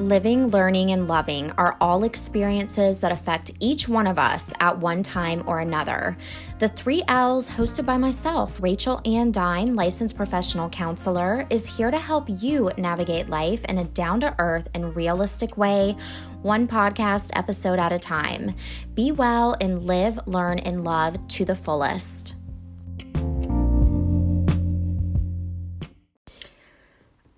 Living, 0.00 0.48
learning, 0.48 0.92
and 0.92 1.06
loving 1.08 1.50
are 1.58 1.76
all 1.78 2.04
experiences 2.04 3.00
that 3.00 3.12
affect 3.12 3.50
each 3.60 3.86
one 3.86 4.06
of 4.06 4.18
us 4.18 4.50
at 4.58 4.78
one 4.78 5.02
time 5.02 5.44
or 5.46 5.60
another. 5.60 6.16
The 6.58 6.68
Three 6.70 7.02
L's, 7.06 7.50
hosted 7.50 7.84
by 7.84 7.98
myself, 7.98 8.58
Rachel 8.62 9.02
Ann 9.04 9.30
Dine, 9.30 9.74
licensed 9.74 10.16
professional 10.16 10.70
counselor, 10.70 11.46
is 11.50 11.76
here 11.76 11.90
to 11.90 11.98
help 11.98 12.24
you 12.28 12.70
navigate 12.78 13.28
life 13.28 13.62
in 13.66 13.76
a 13.76 13.84
down 13.84 14.20
to 14.20 14.34
earth 14.38 14.68
and 14.72 14.96
realistic 14.96 15.58
way, 15.58 15.94
one 16.40 16.66
podcast 16.66 17.28
episode 17.34 17.78
at 17.78 17.92
a 17.92 17.98
time. 17.98 18.54
Be 18.94 19.12
well 19.12 19.54
and 19.60 19.84
live, 19.84 20.18
learn, 20.26 20.60
and 20.60 20.82
love 20.82 21.28
to 21.28 21.44
the 21.44 21.54
fullest. 21.54 22.36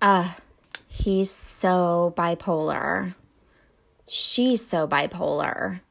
Ah. 0.01 0.37
Uh, 0.37 0.42
He's 1.03 1.31
so 1.31 2.13
bipolar. 2.15 3.13
She's 4.07 4.65
so 4.65 4.87
bipolar. 4.87 5.81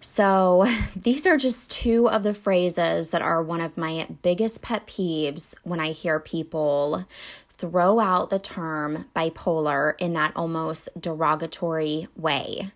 So, 0.00 0.66
these 0.96 1.26
are 1.26 1.38
just 1.38 1.70
two 1.70 2.10
of 2.10 2.24
the 2.24 2.34
phrases 2.34 3.10
that 3.12 3.22
are 3.22 3.42
one 3.42 3.62
of 3.62 3.78
my 3.78 4.06
biggest 4.20 4.60
pet 4.60 4.86
peeves 4.86 5.54
when 5.62 5.80
I 5.80 5.92
hear 5.92 6.20
people 6.20 7.06
throw 7.48 8.00
out 8.00 8.28
the 8.28 8.38
term 8.38 9.06
bipolar 9.16 9.94
in 9.98 10.12
that 10.12 10.32
almost 10.36 10.90
derogatory 11.00 12.08
way. 12.14 12.70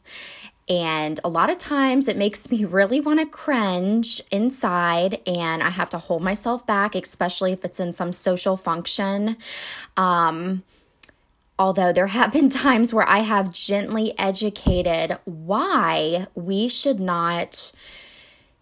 And 0.71 1.21
a 1.23 1.29
lot 1.29 1.51
of 1.51 1.59
times 1.59 2.09
it 2.09 2.17
makes 2.17 2.51
me 2.51 2.65
really 2.65 2.99
want 2.99 3.21
to 3.21 3.27
cringe 3.27 4.23
inside, 4.33 5.21
and 5.27 5.63
I 5.63 5.69
have 5.69 5.91
to 5.91 5.99
hold 5.99 6.23
myself 6.23 6.67
back, 6.67 6.95
especially 6.95 7.53
if 7.53 7.63
it's 7.63 7.79
in 7.79 7.93
some 7.93 8.15
social 8.15 8.57
function. 8.57 9.37
Um, 9.99 10.63
Although 11.59 11.93
there 11.93 12.07
have 12.09 12.33
been 12.33 12.49
times 12.49 12.95
where 12.95 13.09
I 13.09 13.21
have 13.21 13.53
gently 13.53 14.17
educated 14.19 15.19
why 15.25 16.27
we 16.35 16.69
should 16.69 17.01
not 17.01 17.73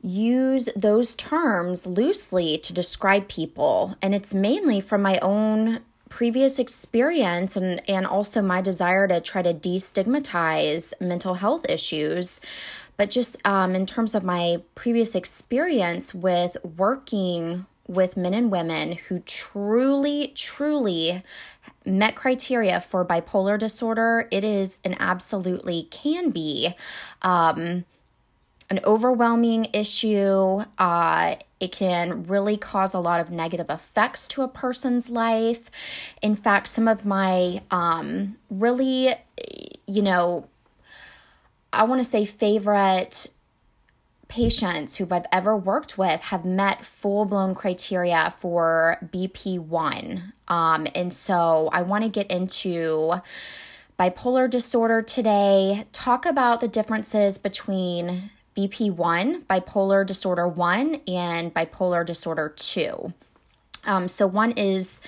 use 0.00 0.68
those 0.76 1.14
terms 1.14 1.86
loosely 1.86 2.58
to 2.58 2.72
describe 2.72 3.28
people. 3.28 3.96
And 4.00 4.14
it's 4.14 4.34
mainly 4.34 4.80
from 4.80 5.02
my 5.02 5.18
own 5.20 5.80
previous 6.08 6.58
experience 6.58 7.56
and, 7.56 7.82
and 7.88 8.06
also 8.06 8.40
my 8.40 8.60
desire 8.60 9.08
to 9.08 9.20
try 9.20 9.42
to 9.42 9.52
destigmatize 9.52 10.92
mental 11.00 11.34
health 11.34 11.66
issues. 11.68 12.40
But 12.96 13.10
just 13.10 13.36
um, 13.46 13.74
in 13.74 13.84
terms 13.84 14.14
of 14.14 14.24
my 14.24 14.62
previous 14.74 15.14
experience 15.14 16.14
with 16.14 16.56
working 16.62 17.66
with 17.88 18.16
men 18.16 18.34
and 18.34 18.50
women 18.50 18.92
who 18.92 19.20
truly, 19.20 20.32
truly 20.34 21.22
met 21.86 22.16
criteria 22.16 22.80
for 22.80 23.04
bipolar 23.04 23.58
disorder, 23.58 24.28
it 24.30 24.44
is 24.44 24.78
an 24.84 24.96
absolutely 24.98 25.84
can 25.84 26.30
be 26.30 26.74
um, 27.22 27.84
an 28.68 28.80
overwhelming 28.84 29.66
issue. 29.72 30.64
Uh, 30.78 31.36
it 31.60 31.72
can 31.72 32.24
really 32.24 32.56
cause 32.56 32.92
a 32.92 33.00
lot 33.00 33.20
of 33.20 33.30
negative 33.30 33.70
effects 33.70 34.26
to 34.28 34.42
a 34.42 34.48
person's 34.48 35.08
life. 35.08 36.14
In 36.20 36.34
fact, 36.34 36.68
some 36.68 36.88
of 36.88 37.06
my 37.06 37.62
um, 37.70 38.36
really, 38.50 39.14
you 39.86 40.02
know, 40.02 40.48
I 41.72 41.84
want 41.84 42.02
to 42.02 42.08
say 42.08 42.24
favorite 42.24 43.28
patients 44.28 44.96
who 44.96 45.06
I've 45.10 45.26
ever 45.30 45.56
worked 45.56 45.96
with 45.96 46.20
have 46.22 46.44
met 46.44 46.84
full 46.84 47.24
blown 47.24 47.54
criteria 47.54 48.34
for 48.38 48.98
BP1. 49.04 50.32
Um, 50.48 50.86
and 50.94 51.12
so 51.12 51.68
I 51.72 51.82
want 51.82 52.04
to 52.04 52.10
get 52.10 52.30
into 52.30 53.14
bipolar 53.98 54.48
disorder 54.48 55.02
today, 55.02 55.86
talk 55.92 56.26
about 56.26 56.60
the 56.60 56.68
differences 56.68 57.38
between 57.38 58.30
BP1, 58.56 59.44
bipolar 59.44 60.04
disorder 60.04 60.48
1, 60.48 61.00
and 61.06 61.52
bipolar 61.52 62.04
disorder 62.04 62.52
2. 62.56 63.12
Um, 63.84 64.08
so, 64.08 64.26
one 64.26 64.52
is 64.52 65.00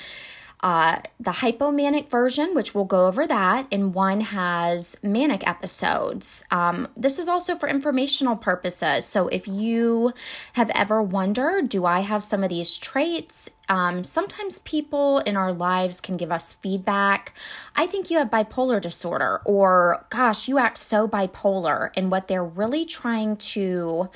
uh, 0.60 1.00
the 1.20 1.30
hypomanic 1.30 2.08
version, 2.08 2.54
which 2.54 2.74
we'll 2.74 2.84
go 2.84 3.06
over 3.06 3.26
that, 3.26 3.66
and 3.70 3.94
one 3.94 4.20
has 4.20 4.96
manic 5.02 5.46
episodes. 5.46 6.44
Um, 6.50 6.88
this 6.96 7.18
is 7.18 7.28
also 7.28 7.54
for 7.54 7.68
informational 7.68 8.36
purposes. 8.36 9.04
So 9.04 9.28
if 9.28 9.46
you 9.46 10.12
have 10.54 10.70
ever 10.74 11.00
wondered, 11.00 11.68
do 11.68 11.86
I 11.86 12.00
have 12.00 12.24
some 12.24 12.42
of 12.42 12.48
these 12.48 12.76
traits? 12.76 13.48
Um, 13.68 14.02
sometimes 14.02 14.58
people 14.60 15.18
in 15.20 15.36
our 15.36 15.52
lives 15.52 16.00
can 16.00 16.16
give 16.16 16.32
us 16.32 16.54
feedback. 16.54 17.34
I 17.76 17.86
think 17.86 18.10
you 18.10 18.18
have 18.18 18.28
bipolar 18.30 18.80
disorder, 18.80 19.40
or 19.44 20.06
gosh, 20.10 20.48
you 20.48 20.58
act 20.58 20.78
so 20.78 21.06
bipolar. 21.06 21.90
And 21.96 22.10
what 22.10 22.26
they're 22.26 22.44
really 22.44 22.84
trying 22.84 23.36
to 23.36 24.10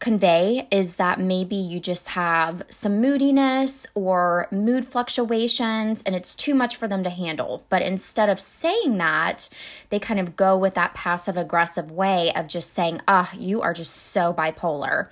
convey 0.00 0.66
is 0.70 0.96
that 0.96 1.20
maybe 1.20 1.54
you 1.54 1.78
just 1.78 2.10
have 2.10 2.62
some 2.70 3.00
moodiness 3.00 3.86
or 3.94 4.48
mood 4.50 4.86
fluctuations 4.86 6.02
and 6.02 6.16
it's 6.16 6.34
too 6.34 6.54
much 6.54 6.74
for 6.74 6.88
them 6.88 7.04
to 7.04 7.10
handle. 7.10 7.64
But 7.68 7.82
instead 7.82 8.30
of 8.30 8.40
saying 8.40 8.96
that, 8.96 9.50
they 9.90 9.98
kind 9.98 10.18
of 10.18 10.36
go 10.36 10.56
with 10.56 10.74
that 10.74 10.94
passive 10.94 11.36
aggressive 11.36 11.90
way 11.90 12.32
of 12.34 12.48
just 12.48 12.72
saying, 12.72 13.02
ah, 13.06 13.30
oh, 13.32 13.38
you 13.38 13.60
are 13.60 13.74
just 13.74 13.94
so 13.94 14.32
bipolar. 14.32 15.08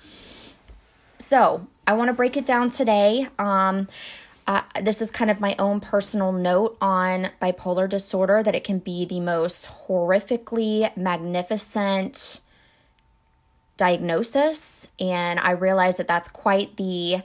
So 1.19 1.67
I 1.85 1.93
want 1.93 2.07
to 2.09 2.13
break 2.13 2.35
it 2.35 2.45
down 2.45 2.71
today. 2.71 3.27
Um, 3.37 3.87
uh, 4.47 4.63
this 4.81 4.99
is 4.99 5.11
kind 5.11 5.29
of 5.29 5.39
my 5.39 5.55
own 5.59 5.79
personal 5.79 6.31
note 6.31 6.75
on 6.81 7.29
bipolar 7.39 7.87
disorder 7.87 8.41
that 8.41 8.55
it 8.55 8.63
can 8.63 8.79
be 8.79 9.05
the 9.05 9.19
most 9.19 9.69
horrifically 9.87 10.95
magnificent 10.97 12.41
diagnosis. 13.79 14.89
And 14.99 15.39
I 15.39 15.51
realize 15.51 15.97
that 15.97 16.07
that's 16.07 16.27
quite 16.27 16.75
the 16.75 17.23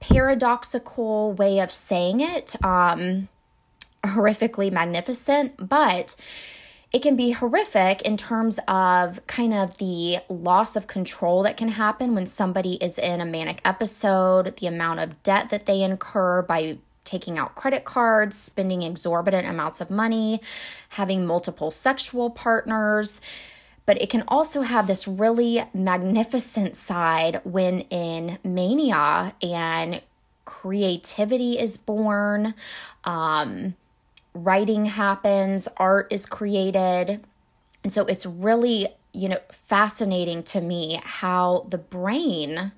paradoxical 0.00 1.32
way 1.32 1.60
of 1.60 1.70
saying 1.70 2.20
it, 2.20 2.56
um, 2.62 3.28
horrifically 4.04 4.70
magnificent, 4.70 5.54
but 5.56 6.16
it 6.92 7.02
can 7.02 7.16
be 7.16 7.30
horrific 7.30 8.02
in 8.02 8.16
terms 8.16 8.58
of 8.68 9.24
kind 9.26 9.54
of 9.54 9.78
the 9.78 10.18
loss 10.28 10.76
of 10.76 10.86
control 10.86 11.42
that 11.44 11.56
can 11.56 11.68
happen 11.68 12.14
when 12.14 12.26
somebody 12.26 12.74
is 12.74 12.98
in 12.98 13.20
a 13.20 13.24
manic 13.24 13.60
episode, 13.64 14.56
the 14.56 14.66
amount 14.66 15.00
of 15.00 15.22
debt 15.22 15.48
that 15.50 15.66
they 15.66 15.82
incur 15.82 16.42
by 16.42 16.78
taking 17.04 17.38
out 17.38 17.54
credit 17.54 17.84
cards, 17.84 18.36
spending 18.36 18.82
exorbitant 18.82 19.46
amounts 19.46 19.80
of 19.80 19.90
money, 19.90 20.40
having 20.90 21.24
multiple 21.24 21.70
sexual 21.70 22.28
partners 22.30 23.20
but 23.86 24.02
it 24.02 24.10
can 24.10 24.24
also 24.28 24.62
have 24.62 24.88
this 24.88 25.06
really 25.06 25.62
magnificent 25.72 26.76
side 26.76 27.40
when 27.44 27.80
in 27.82 28.38
mania 28.44 29.34
and 29.40 30.02
creativity 30.44 31.58
is 31.58 31.76
born, 31.76 32.54
um, 33.04 33.74
writing 34.34 34.86
happens, 34.86 35.68
art 35.76 36.08
is 36.10 36.26
created. 36.26 37.24
And 37.84 37.92
so 37.92 38.04
it's 38.06 38.26
really, 38.26 38.88
you 39.12 39.28
know, 39.28 39.38
fascinating 39.50 40.42
to 40.44 40.60
me 40.60 41.00
how 41.02 41.66
the 41.68 41.78
brain 41.78 42.72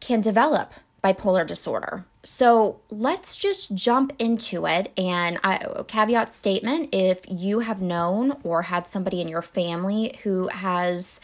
can 0.00 0.20
develop 0.20 0.72
bipolar 1.02 1.46
disorder. 1.46 2.04
So 2.28 2.80
let's 2.90 3.38
just 3.38 3.74
jump 3.74 4.12
into 4.18 4.66
it. 4.66 4.92
And 4.98 5.38
I, 5.42 5.82
caveat 5.88 6.30
statement 6.30 6.90
if 6.92 7.22
you 7.26 7.60
have 7.60 7.80
known 7.80 8.36
or 8.42 8.62
had 8.62 8.86
somebody 8.86 9.22
in 9.22 9.28
your 9.28 9.40
family 9.40 10.18
who 10.22 10.48
has 10.48 11.20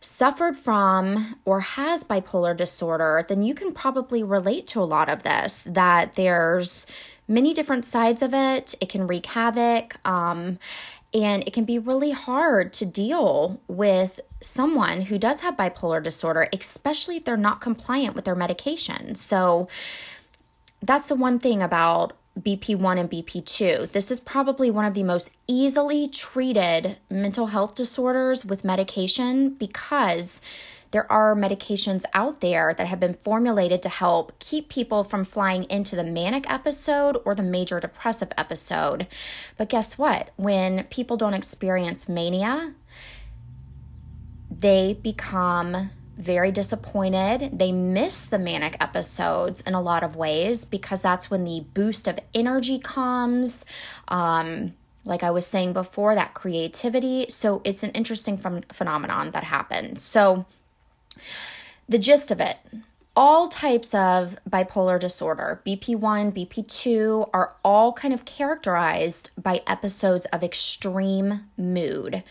suffered 0.00 0.56
from 0.56 1.36
or 1.44 1.60
has 1.60 2.02
bipolar 2.02 2.56
disorder, 2.56 3.26
then 3.28 3.42
you 3.42 3.54
can 3.54 3.72
probably 3.72 4.22
relate 4.22 4.66
to 4.68 4.80
a 4.80 4.88
lot 4.88 5.10
of 5.10 5.22
this. 5.22 5.64
That 5.64 6.14
there's 6.14 6.86
many 7.28 7.52
different 7.52 7.84
sides 7.84 8.22
of 8.22 8.32
it, 8.32 8.74
it 8.80 8.88
can 8.88 9.06
wreak 9.06 9.26
havoc. 9.26 9.96
Um, 10.08 10.58
and 11.12 11.42
it 11.46 11.52
can 11.52 11.64
be 11.64 11.78
really 11.78 12.10
hard 12.10 12.72
to 12.74 12.86
deal 12.86 13.60
with 13.66 14.20
someone 14.42 15.02
who 15.02 15.18
does 15.18 15.40
have 15.40 15.56
bipolar 15.56 16.02
disorder, 16.02 16.48
especially 16.52 17.16
if 17.16 17.24
they're 17.24 17.36
not 17.36 17.60
compliant 17.60 18.14
with 18.14 18.24
their 18.24 18.34
medication. 18.34 19.14
So, 19.14 19.68
that's 20.80 21.08
the 21.08 21.14
one 21.14 21.38
thing 21.38 21.62
about 21.62 22.14
BP1 22.38 22.98
and 22.98 23.10
BP2. 23.10 23.90
This 23.90 24.10
is 24.10 24.20
probably 24.20 24.70
one 24.70 24.84
of 24.84 24.94
the 24.94 25.02
most 25.02 25.36
easily 25.46 26.08
treated 26.08 26.98
mental 27.10 27.46
health 27.46 27.74
disorders 27.74 28.44
with 28.44 28.64
medication 28.64 29.50
because 29.50 30.40
there 30.90 31.10
are 31.12 31.34
medications 31.34 32.04
out 32.14 32.40
there 32.40 32.72
that 32.72 32.86
have 32.86 33.00
been 33.00 33.12
formulated 33.12 33.82
to 33.82 33.88
help 33.88 34.38
keep 34.38 34.68
people 34.68 35.04
from 35.04 35.24
flying 35.24 35.64
into 35.64 35.96
the 35.96 36.04
manic 36.04 36.50
episode 36.50 37.20
or 37.24 37.34
the 37.34 37.42
major 37.42 37.78
depressive 37.78 38.32
episode. 38.38 39.06
But 39.58 39.68
guess 39.68 39.98
what? 39.98 40.30
When 40.36 40.84
people 40.84 41.16
don't 41.16 41.34
experience 41.34 42.08
mania, 42.08 42.74
they 44.50 44.94
become 44.94 45.90
very 46.18 46.50
disappointed. 46.50 47.58
They 47.58 47.72
miss 47.72 48.28
the 48.28 48.38
manic 48.38 48.76
episodes 48.80 49.60
in 49.62 49.74
a 49.74 49.80
lot 49.80 50.02
of 50.02 50.16
ways 50.16 50.64
because 50.64 51.00
that's 51.00 51.30
when 51.30 51.44
the 51.44 51.64
boost 51.72 52.08
of 52.08 52.18
energy 52.34 52.78
comes. 52.78 53.64
Um, 54.08 54.74
like 55.04 55.22
I 55.22 55.30
was 55.30 55.46
saying 55.46 55.72
before, 55.72 56.14
that 56.14 56.34
creativity. 56.34 57.26
So 57.28 57.62
it's 57.64 57.82
an 57.82 57.90
interesting 57.90 58.36
ph- 58.36 58.64
phenomenon 58.72 59.30
that 59.30 59.44
happens. 59.44 60.02
So, 60.02 60.44
the 61.88 61.98
gist 61.98 62.30
of 62.30 62.40
it 62.40 62.58
all 63.18 63.48
types 63.48 63.96
of 63.96 64.38
bipolar 64.48 65.00
disorder, 65.00 65.60
BP1, 65.66 66.32
BP2, 66.32 67.30
are 67.34 67.56
all 67.64 67.92
kind 67.92 68.14
of 68.14 68.24
characterized 68.24 69.30
by 69.36 69.60
episodes 69.66 70.24
of 70.26 70.44
extreme 70.44 71.40
mood. 71.56 72.22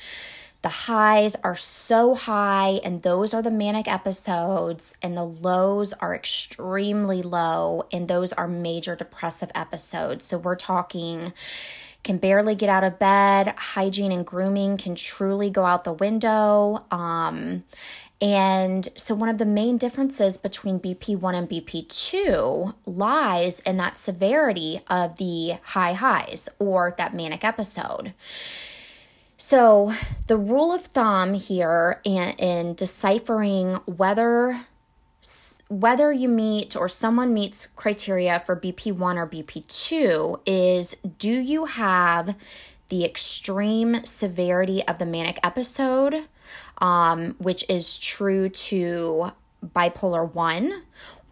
The 0.67 0.91
highs 0.91 1.37
are 1.45 1.55
so 1.55 2.13
high, 2.13 2.81
and 2.83 3.01
those 3.01 3.33
are 3.33 3.41
the 3.41 3.49
manic 3.49 3.87
episodes, 3.87 4.97
and 5.01 5.15
the 5.15 5.23
lows 5.23 5.93
are 5.93 6.13
extremely 6.13 7.21
low, 7.21 7.87
and 7.89 8.09
those 8.09 8.33
are 8.33 8.49
major 8.49 8.93
depressive 8.93 9.49
episodes. 9.55 10.25
So 10.25 10.37
we're 10.37 10.57
talking 10.57 11.31
can 12.03 12.17
barely 12.17 12.53
get 12.53 12.67
out 12.67 12.83
of 12.83 12.99
bed, 12.99 13.53
hygiene 13.57 14.11
and 14.11 14.25
grooming 14.25 14.75
can 14.75 14.95
truly 14.95 15.49
go 15.49 15.63
out 15.63 15.85
the 15.85 15.93
window. 15.93 16.83
Um, 16.91 17.63
and 18.19 18.89
so, 18.97 19.15
one 19.15 19.29
of 19.29 19.37
the 19.37 19.45
main 19.45 19.77
differences 19.77 20.37
between 20.37 20.81
BP1 20.81 21.33
and 21.33 21.49
BP2 21.49 22.73
lies 22.85 23.61
in 23.61 23.77
that 23.77 23.97
severity 23.97 24.81
of 24.89 25.17
the 25.17 25.59
high 25.63 25.93
highs 25.93 26.49
or 26.59 26.93
that 26.97 27.13
manic 27.13 27.45
episode. 27.45 28.13
So, 29.37 29.93
the 30.25 30.35
rule 30.37 30.73
of 30.73 30.81
thumb 30.81 31.35
here 31.35 32.01
in, 32.03 32.31
in 32.31 32.73
deciphering 32.73 33.75
whether 33.85 34.59
whether 35.67 36.11
you 36.11 36.29
meet 36.29 36.75
or 36.75 36.87
someone 36.87 37.33
meets 37.33 37.67
criteria 37.67 38.39
for 38.39 38.55
BP1 38.55 39.15
or 39.15 39.27
BP2 39.27 40.41
is 40.45 40.95
do 41.17 41.31
you 41.31 41.65
have 41.65 42.35
the 42.89 43.03
extreme 43.03 44.03
severity 44.05 44.87
of 44.87 44.99
the 44.99 45.05
manic 45.05 45.39
episode, 45.43 46.25
um, 46.77 47.35
which 47.39 47.65
is 47.67 47.97
true 47.97 48.47
to 48.47 49.31
bipolar 49.65 50.31
1, 50.33 50.83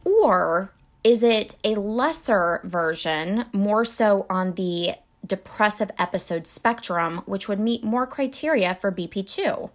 or 0.04 0.74
is 1.04 1.24
it 1.24 1.56
a 1.64 1.76
lesser 1.76 2.62
version, 2.66 3.46
more 3.54 3.86
so 3.86 4.26
on 4.30 4.54
the 4.56 4.96
depressive 5.26 5.92
episode 5.98 6.48
spectrum, 6.48 7.22
which 7.26 7.48
would 7.48 7.60
meet 7.60 7.84
more 7.84 8.08
criteria 8.08 8.76
for 8.76 8.92
BP2? 8.92 9.70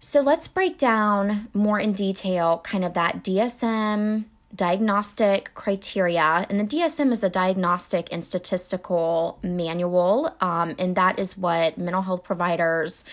So 0.00 0.20
let's 0.20 0.48
break 0.48 0.76
down 0.76 1.48
more 1.54 1.80
in 1.80 1.92
detail 1.92 2.60
kind 2.62 2.84
of 2.84 2.94
that 2.94 3.24
DSM 3.24 4.24
diagnostic 4.54 5.52
criteria. 5.54 6.46
And 6.48 6.60
the 6.60 6.64
DSM 6.64 7.10
is 7.12 7.20
the 7.20 7.30
Diagnostic 7.30 8.08
and 8.12 8.24
Statistical 8.24 9.38
Manual, 9.42 10.36
um, 10.40 10.74
and 10.78 10.96
that 10.96 11.18
is 11.18 11.36
what 11.36 11.76
mental 11.76 12.02
health 12.02 12.22
providers 12.22 13.04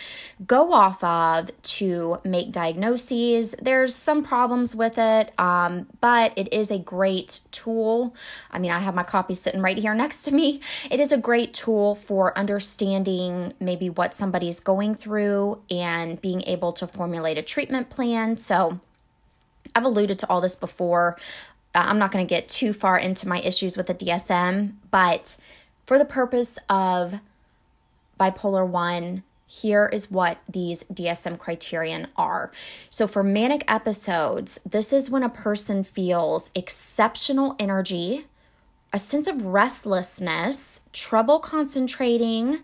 go 0.45 0.73
off 0.73 1.03
of 1.03 1.51
to 1.61 2.19
make 2.23 2.51
diagnoses. 2.51 3.55
There's 3.61 3.95
some 3.95 4.23
problems 4.23 4.75
with 4.75 4.97
it, 4.97 5.37
um, 5.39 5.87
but 5.99 6.33
it 6.35 6.51
is 6.53 6.69
a 6.69 6.79
great 6.79 7.41
tool. 7.51 8.15
I 8.51 8.59
mean, 8.59 8.71
I 8.71 8.79
have 8.79 8.95
my 8.95 9.03
copy 9.03 9.33
sitting 9.33 9.61
right 9.61 9.77
here 9.77 9.93
next 10.01 10.23
to 10.23 10.31
me. 10.33 10.61
It 10.89 10.99
is 10.99 11.11
a 11.11 11.17
great 11.17 11.53
tool 11.53 11.95
for 11.95 12.37
understanding 12.37 13.53
maybe 13.59 13.89
what 13.89 14.13
somebody's 14.13 14.59
going 14.59 14.95
through 14.95 15.61
and 15.69 16.21
being 16.21 16.43
able 16.43 16.73
to 16.73 16.87
formulate 16.87 17.37
a 17.37 17.41
treatment 17.41 17.89
plan. 17.89 18.37
So, 18.37 18.79
I've 19.75 19.85
alluded 19.85 20.19
to 20.19 20.29
all 20.29 20.41
this 20.41 20.55
before. 20.55 21.17
Uh, 21.73 21.83
I'm 21.85 21.99
not 21.99 22.11
going 22.11 22.25
to 22.25 22.29
get 22.29 22.49
too 22.49 22.73
far 22.73 22.97
into 22.97 23.27
my 23.27 23.39
issues 23.41 23.77
with 23.77 23.87
the 23.87 23.95
DSM, 23.95 24.73
but 24.89 25.37
for 25.85 25.97
the 25.97 26.05
purpose 26.05 26.57
of 26.69 27.21
bipolar 28.19 28.67
1, 28.67 29.23
here 29.47 29.89
is 29.91 30.09
what 30.09 30.37
these 30.47 30.83
DSM 30.83 31.37
criterion 31.37 32.07
are. 32.15 32.51
So, 32.89 33.05
for 33.05 33.23
manic 33.23 33.65
episodes, 33.67 34.61
this 34.65 34.93
is 34.93 35.09
when 35.09 35.23
a 35.23 35.29
person 35.29 35.83
feels 35.83 36.51
exceptional 36.55 37.57
energy, 37.59 38.27
a 38.93 38.99
sense 38.99 39.27
of 39.27 39.41
restlessness, 39.41 40.81
trouble 40.93 41.39
concentrating, 41.39 42.59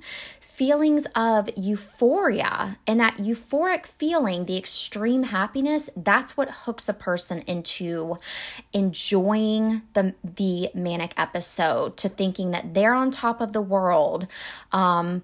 feelings 0.57 1.05
of 1.13 1.47
euphoria 1.55 2.79
and 2.87 2.99
that 2.99 3.15
euphoric 3.17 3.85
feeling, 3.85 4.45
the 4.45 4.57
extreme 4.57 5.21
happiness, 5.21 5.87
that's 5.95 6.35
what 6.35 6.49
hooks 6.49 6.89
a 6.89 6.95
person 6.95 7.41
into 7.41 8.17
enjoying 8.73 9.83
the 9.93 10.15
the 10.23 10.71
manic 10.73 11.13
episode, 11.15 11.95
to 11.95 12.09
thinking 12.09 12.49
that 12.49 12.73
they're 12.73 12.95
on 12.95 13.11
top 13.11 13.39
of 13.39 13.53
the 13.53 13.61
world. 13.61 14.25
Um, 14.71 15.21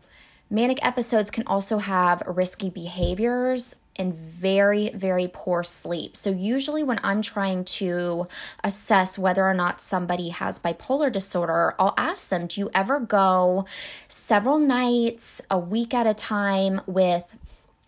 manic 0.51 0.77
episodes 0.85 1.31
can 1.31 1.47
also 1.47 1.79
have 1.79 2.21
risky 2.27 2.69
behaviors 2.69 3.77
and 3.95 4.13
very, 4.13 4.89
very 4.89 5.29
poor 5.31 5.63
sleep. 5.63 6.17
So, 6.17 6.29
usually, 6.31 6.83
when 6.83 6.99
I'm 7.03 7.21
trying 7.21 7.65
to 7.65 8.27
assess 8.63 9.17
whether 9.17 9.43
or 9.43 9.53
not 9.53 9.81
somebody 9.81 10.29
has 10.29 10.59
bipolar 10.59 11.11
disorder, 11.11 11.75
I'll 11.79 11.93
ask 11.97 12.29
them, 12.29 12.47
Do 12.47 12.61
you 12.61 12.69
ever 12.73 12.99
go 12.99 13.65
several 14.07 14.59
nights, 14.59 15.41
a 15.49 15.59
week 15.59 15.93
at 15.93 16.07
a 16.07 16.13
time 16.13 16.81
with 16.85 17.37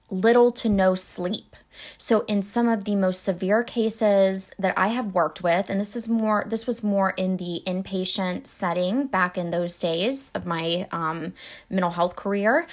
little 0.09 0.51
to 0.51 0.69
no 0.69 0.95
sleep? 0.95 1.55
So 1.97 2.21
in 2.21 2.41
some 2.41 2.67
of 2.67 2.85
the 2.85 2.95
most 2.95 3.23
severe 3.23 3.63
cases 3.63 4.51
that 4.57 4.73
I 4.77 4.87
have 4.89 5.13
worked 5.13 5.43
with 5.43 5.69
and 5.69 5.79
this 5.79 5.95
is 5.95 6.07
more 6.07 6.45
this 6.47 6.67
was 6.67 6.83
more 6.83 7.11
in 7.11 7.37
the 7.37 7.61
inpatient 7.65 8.47
setting 8.47 9.07
back 9.07 9.37
in 9.37 9.49
those 9.49 9.77
days 9.77 10.31
of 10.31 10.45
my 10.45 10.87
um, 10.91 11.33
mental 11.69 11.91
health 11.91 12.15
career, 12.15 12.67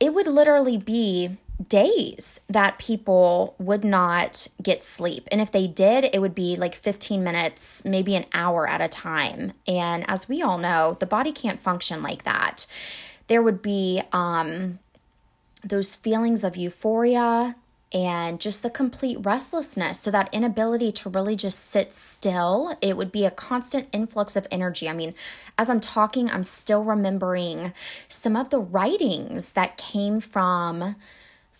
it 0.00 0.14
would 0.14 0.26
literally 0.26 0.76
be 0.76 1.36
days 1.68 2.40
that 2.48 2.78
people 2.78 3.54
would 3.58 3.84
not 3.84 4.48
get 4.62 4.82
sleep. 4.82 5.28
And 5.30 5.40
if 5.40 5.50
they 5.50 5.66
did, 5.66 6.08
it 6.12 6.20
would 6.20 6.34
be 6.34 6.56
like 6.56 6.74
15 6.74 7.22
minutes, 7.22 7.84
maybe 7.84 8.14
an 8.14 8.26
hour 8.32 8.68
at 8.68 8.80
a 8.80 8.88
time. 8.88 9.52
And 9.66 10.08
as 10.08 10.28
we 10.28 10.42
all 10.42 10.58
know, 10.58 10.96
the 10.98 11.06
body 11.06 11.32
can't 11.32 11.60
function 11.60 12.02
like 12.02 12.24
that. 12.24 12.66
There 13.26 13.42
would 13.42 13.62
be 13.62 14.02
um, 14.12 14.78
those 15.62 15.94
feelings 15.94 16.44
of 16.44 16.56
euphoria 16.56 17.56
and 17.92 18.40
just 18.40 18.62
the 18.62 18.70
complete 18.70 19.18
restlessness. 19.20 20.00
So, 20.00 20.10
that 20.10 20.32
inability 20.32 20.92
to 20.92 21.10
really 21.10 21.36
just 21.36 21.58
sit 21.58 21.92
still, 21.92 22.76
it 22.80 22.96
would 22.96 23.12
be 23.12 23.26
a 23.26 23.30
constant 23.30 23.88
influx 23.92 24.34
of 24.34 24.46
energy. 24.50 24.88
I 24.88 24.94
mean, 24.94 25.14
as 25.58 25.68
I'm 25.68 25.80
talking, 25.80 26.30
I'm 26.30 26.42
still 26.42 26.82
remembering 26.82 27.72
some 28.08 28.34
of 28.34 28.48
the 28.48 28.60
writings 28.60 29.52
that 29.52 29.76
came 29.76 30.20
from 30.20 30.96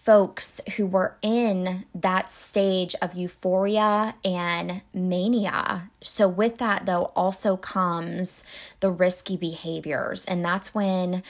folks 0.05 0.61
who 0.77 0.85
were 0.85 1.17
in 1.23 1.85
that 1.95 2.29
stage 2.29 2.93
of 3.01 3.15
euphoria 3.15 4.17
and 4.25 4.83
mania. 4.93 5.91
So, 6.03 6.27
with 6.27 6.59
that, 6.59 6.87
though, 6.87 7.13
also 7.15 7.57
comes 7.57 8.43
the 8.81 8.91
risky 8.91 9.37
behaviors. 9.37 10.25
And 10.25 10.45
that's 10.45 10.75
when 10.75 11.23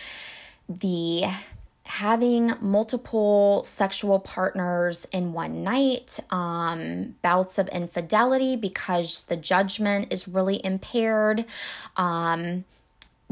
the 0.66 1.24
having 1.84 2.52
multiple 2.60 3.62
sexual 3.64 4.18
partners 4.18 5.04
in 5.12 5.34
one 5.34 5.62
night, 5.62 6.18
um, 6.30 7.16
bouts 7.20 7.58
of 7.58 7.68
infidelity 7.68 8.56
because 8.56 9.24
the 9.24 9.36
judgment 9.36 10.10
is 10.10 10.26
really 10.26 10.64
impaired, 10.64 11.44
um, 11.96 12.64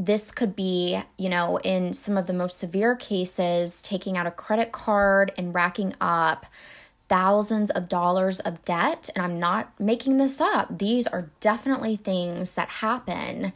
this 0.05 0.31
could 0.31 0.55
be, 0.55 0.99
you 1.17 1.29
know, 1.29 1.57
in 1.57 1.93
some 1.93 2.17
of 2.17 2.25
the 2.25 2.33
most 2.33 2.57
severe 2.57 2.95
cases, 2.95 3.81
taking 3.81 4.17
out 4.17 4.25
a 4.25 4.31
credit 4.31 4.71
card 4.71 5.31
and 5.37 5.53
racking 5.53 5.93
up 6.01 6.47
thousands 7.07 7.69
of 7.69 7.87
dollars 7.87 8.39
of 8.39 8.65
debt. 8.65 9.09
And 9.15 9.23
I'm 9.23 9.39
not 9.39 9.79
making 9.79 10.17
this 10.17 10.41
up, 10.41 10.79
these 10.79 11.05
are 11.07 11.29
definitely 11.39 11.95
things 11.95 12.55
that 12.55 12.67
happen. 12.69 13.53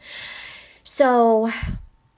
So, 0.84 1.50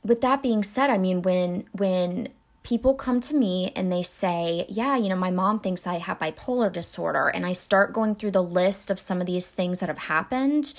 with 0.05 0.21
that 0.21 0.43
being 0.43 0.63
said, 0.63 0.91
I 0.91 0.99
mean, 0.99 1.23
when, 1.23 1.67
when, 1.73 2.29
people 2.65 2.93
come 2.93 3.19
to 3.19 3.35
me 3.35 3.73
and 3.75 3.91
they 3.91 4.03
say, 4.03 4.67
Yeah, 4.69 4.95
you 4.95 5.09
know, 5.09 5.17
my 5.17 5.31
mom 5.31 5.59
thinks 5.59 5.87
I 5.87 5.97
have 5.99 6.19
bipolar 6.19 6.71
disorder. 6.71 7.29
And 7.29 7.47
I 7.47 7.53
start 7.53 7.95
going 7.95 8.15
through 8.15 8.33
the 8.33 8.43
list 8.43 8.91
of 8.91 9.01
some 9.01 9.23
of 9.23 9.27
these 9.27 9.53
things 9.53 9.81
that 9.81 9.89
have 9.89 9.97
happened 9.97 10.75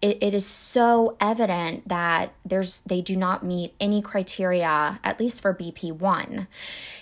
it, 0.00 0.18
it 0.20 0.34
is 0.34 0.46
so 0.46 1.16
evident 1.20 1.88
that 1.88 2.32
there's 2.44 2.80
they 2.80 3.00
do 3.00 3.16
not 3.16 3.44
meet 3.44 3.74
any 3.80 4.00
criteria 4.00 5.00
at 5.02 5.18
least 5.18 5.42
for 5.42 5.54
bp1 5.54 6.46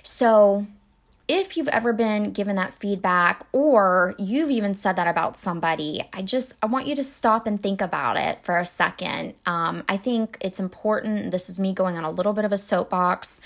so 0.02 0.66
if 1.28 1.56
you've 1.56 1.68
ever 1.68 1.92
been 1.92 2.30
given 2.30 2.54
that 2.54 2.72
feedback 2.72 3.44
or 3.50 4.14
you've 4.16 4.50
even 4.50 4.74
said 4.74 4.96
that 4.96 5.06
about 5.06 5.36
somebody 5.36 6.02
i 6.12 6.22
just 6.22 6.54
i 6.62 6.66
want 6.66 6.86
you 6.86 6.94
to 6.94 7.02
stop 7.02 7.46
and 7.46 7.60
think 7.60 7.80
about 7.80 8.16
it 8.16 8.42
for 8.42 8.58
a 8.58 8.66
second. 8.66 9.34
Um, 9.44 9.84
i 9.88 9.96
think 9.96 10.38
it's 10.40 10.60
important 10.60 11.30
this 11.30 11.48
is 11.48 11.58
me 11.58 11.72
going 11.72 11.98
on 11.98 12.04
a 12.04 12.10
little 12.10 12.32
bit 12.32 12.44
of 12.44 12.52
a 12.52 12.58
soapbox 12.58 13.40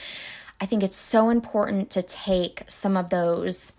i 0.60 0.66
think 0.66 0.82
it's 0.82 0.96
so 0.96 1.30
important 1.30 1.90
to 1.90 2.02
take 2.02 2.62
some 2.68 2.96
of 2.96 3.10
those 3.10 3.74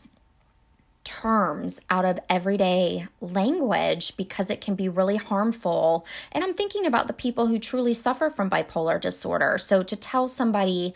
terms 1.22 1.82
out 1.90 2.06
of 2.06 2.20
everyday 2.30 3.08
language 3.20 4.16
because 4.16 4.50
it 4.50 4.62
can 4.62 4.76
be 4.76 4.88
really 4.88 5.18
harmful. 5.18 6.06
And 6.32 6.44
I'm 6.44 6.54
thinking 6.54 6.86
about 6.86 7.08
the 7.08 7.14
people 7.14 7.48
who 7.48 7.60
truly 7.60 7.94
suffer 7.94 8.30
from 8.30 8.50
bipolar 8.50 9.00
disorder. 9.00 9.58
So 9.58 9.84
to 9.84 9.96
tell 9.96 10.28
somebody, 10.28 10.94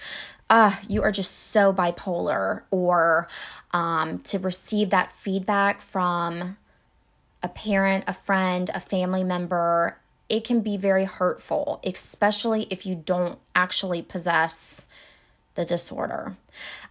uh, 0.50 0.76
you 0.88 1.02
are 1.02 1.12
just 1.12 1.34
so 1.52 1.74
bipolar, 1.74 2.62
or 2.72 3.28
um, 3.72 4.20
to 4.20 4.40
receive 4.40 4.90
that 4.92 5.12
feedback 5.12 5.82
from 5.82 6.58
a 7.42 7.50
parent, 7.50 8.04
a 8.08 8.14
friend, 8.14 8.70
a 8.74 8.80
family 8.80 9.24
member, 9.24 9.98
it 10.30 10.44
can 10.44 10.62
be 10.62 10.78
very 10.78 11.06
hurtful, 11.06 11.80
especially 11.84 12.68
if 12.70 12.86
you 12.86 12.96
don't 12.96 13.40
actually 13.56 14.02
possess 14.02 14.86
the 15.56 15.66
disorder. 15.66 16.38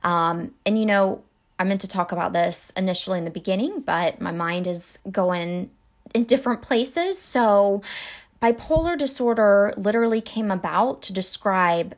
Um, 0.03 0.53
and 0.67 0.79
you 0.79 0.87
know, 0.87 1.23
I 1.59 1.65
meant 1.65 1.81
to 1.83 1.89
talk 1.89 2.13
about 2.13 2.33
this 2.33 2.73
initially 2.77 3.19
in 3.19 3.25
the 3.25 3.31
beginning, 3.31 3.81
but 3.81 4.21
my 4.21 4.33
mind 4.33 4.67
is 4.67 4.99
going 5.11 5.71
in 6.15 6.25
different 6.25 6.63
places. 6.63 7.19
So, 7.19 7.83
bipolar 8.43 8.99
disorder 8.99 9.73
literally 9.77 10.21
came 10.21 10.51
about 10.51 11.03
to 11.03 11.13
describe 11.13 11.95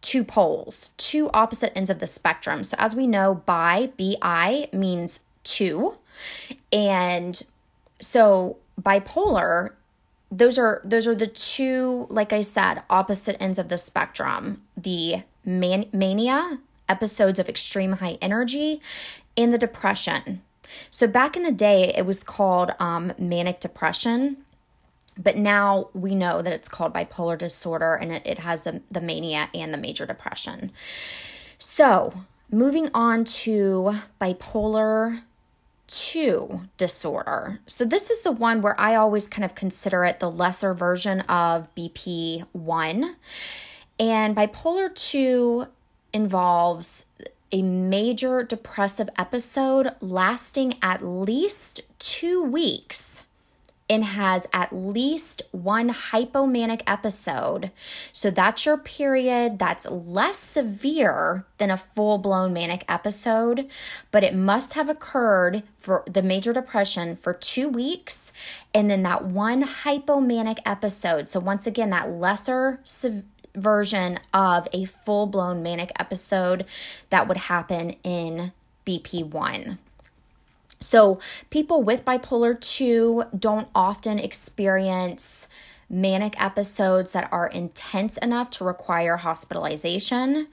two 0.00 0.24
poles, 0.24 0.92
two 0.96 1.28
opposite 1.34 1.76
ends 1.76 1.90
of 1.90 1.98
the 1.98 2.06
spectrum. 2.06 2.64
So, 2.64 2.76
as 2.78 2.94
we 2.94 3.06
know, 3.06 3.34
bi, 3.34 3.90
bi 3.98 4.68
means 4.72 5.20
two. 5.42 5.98
And 6.72 7.40
so, 8.00 8.58
bipolar 8.80 9.70
those 10.30 10.58
are 10.58 10.80
those 10.84 11.06
are 11.06 11.14
the 11.14 11.26
two 11.26 12.06
like 12.08 12.32
i 12.32 12.40
said 12.40 12.82
opposite 12.88 13.36
ends 13.42 13.58
of 13.58 13.68
the 13.68 13.76
spectrum 13.76 14.62
the 14.76 15.16
man- 15.44 15.86
mania 15.92 16.58
episodes 16.90 17.38
of 17.38 17.48
extreme 17.48 17.92
high 17.92 18.18
energy 18.20 18.80
and 19.36 19.52
the 19.52 19.58
depression 19.58 20.42
so 20.90 21.06
back 21.06 21.36
in 21.36 21.42
the 21.42 21.52
day 21.52 21.92
it 21.96 22.04
was 22.04 22.22
called 22.22 22.72
um, 22.78 23.12
manic 23.18 23.60
depression 23.60 24.36
but 25.16 25.36
now 25.36 25.88
we 25.92 26.14
know 26.14 26.40
that 26.42 26.52
it's 26.52 26.68
called 26.68 26.94
bipolar 26.94 27.36
disorder 27.36 27.94
and 27.94 28.12
it, 28.12 28.26
it 28.26 28.38
has 28.40 28.64
the, 28.64 28.82
the 28.90 29.00
mania 29.00 29.48
and 29.54 29.72
the 29.72 29.78
major 29.78 30.06
depression 30.06 30.70
so 31.58 32.12
moving 32.50 32.90
on 32.94 33.24
to 33.24 33.94
bipolar 34.20 35.22
2 35.90 36.62
disorder. 36.76 37.60
So, 37.66 37.84
this 37.84 38.10
is 38.10 38.22
the 38.22 38.32
one 38.32 38.62
where 38.62 38.80
I 38.80 38.94
always 38.94 39.26
kind 39.26 39.44
of 39.44 39.54
consider 39.54 40.04
it 40.04 40.20
the 40.20 40.30
lesser 40.30 40.72
version 40.72 41.20
of 41.22 41.68
BP1. 41.74 43.14
And 43.98 44.36
bipolar 44.36 44.94
2 44.94 45.66
involves 46.12 47.04
a 47.52 47.62
major 47.62 48.42
depressive 48.42 49.08
episode 49.18 49.92
lasting 50.00 50.74
at 50.82 51.04
least 51.04 51.80
two 51.98 52.42
weeks 52.42 53.26
and 53.90 54.04
has 54.04 54.46
at 54.52 54.72
least 54.72 55.42
one 55.50 55.90
hypomanic 55.92 56.80
episode. 56.86 57.72
So 58.12 58.30
that's 58.30 58.64
your 58.64 58.78
period 58.78 59.58
that's 59.58 59.84
less 59.90 60.38
severe 60.38 61.44
than 61.58 61.72
a 61.72 61.76
full 61.76 62.18
blown 62.18 62.52
manic 62.52 62.84
episode, 62.88 63.68
but 64.12 64.22
it 64.22 64.32
must 64.32 64.74
have 64.74 64.88
occurred 64.88 65.64
for 65.74 66.04
the 66.06 66.22
major 66.22 66.52
depression 66.52 67.16
for 67.16 67.32
two 67.32 67.68
weeks 67.68 68.32
and 68.72 68.88
then 68.88 69.02
that 69.02 69.24
one 69.24 69.64
hypomanic 69.64 70.58
episode. 70.64 71.26
So, 71.26 71.40
once 71.40 71.66
again, 71.66 71.90
that 71.90 72.08
lesser 72.12 72.78
version 73.54 74.18
of 74.32 74.68
a 74.72 74.84
full 74.84 75.26
blown 75.26 75.62
manic 75.62 75.92
episode 75.98 76.64
that 77.10 77.28
would 77.28 77.36
happen 77.36 77.96
in 78.02 78.52
BP1. 78.86 79.78
So, 80.82 81.18
people 81.50 81.82
with 81.82 82.06
bipolar 82.06 82.58
2 82.58 83.24
don't 83.38 83.68
often 83.74 84.18
experience 84.18 85.46
manic 85.90 86.40
episodes 86.40 87.12
that 87.12 87.28
are 87.32 87.48
intense 87.48 88.16
enough 88.18 88.48
to 88.50 88.64
require 88.64 89.16
hospitalization. 89.16 90.46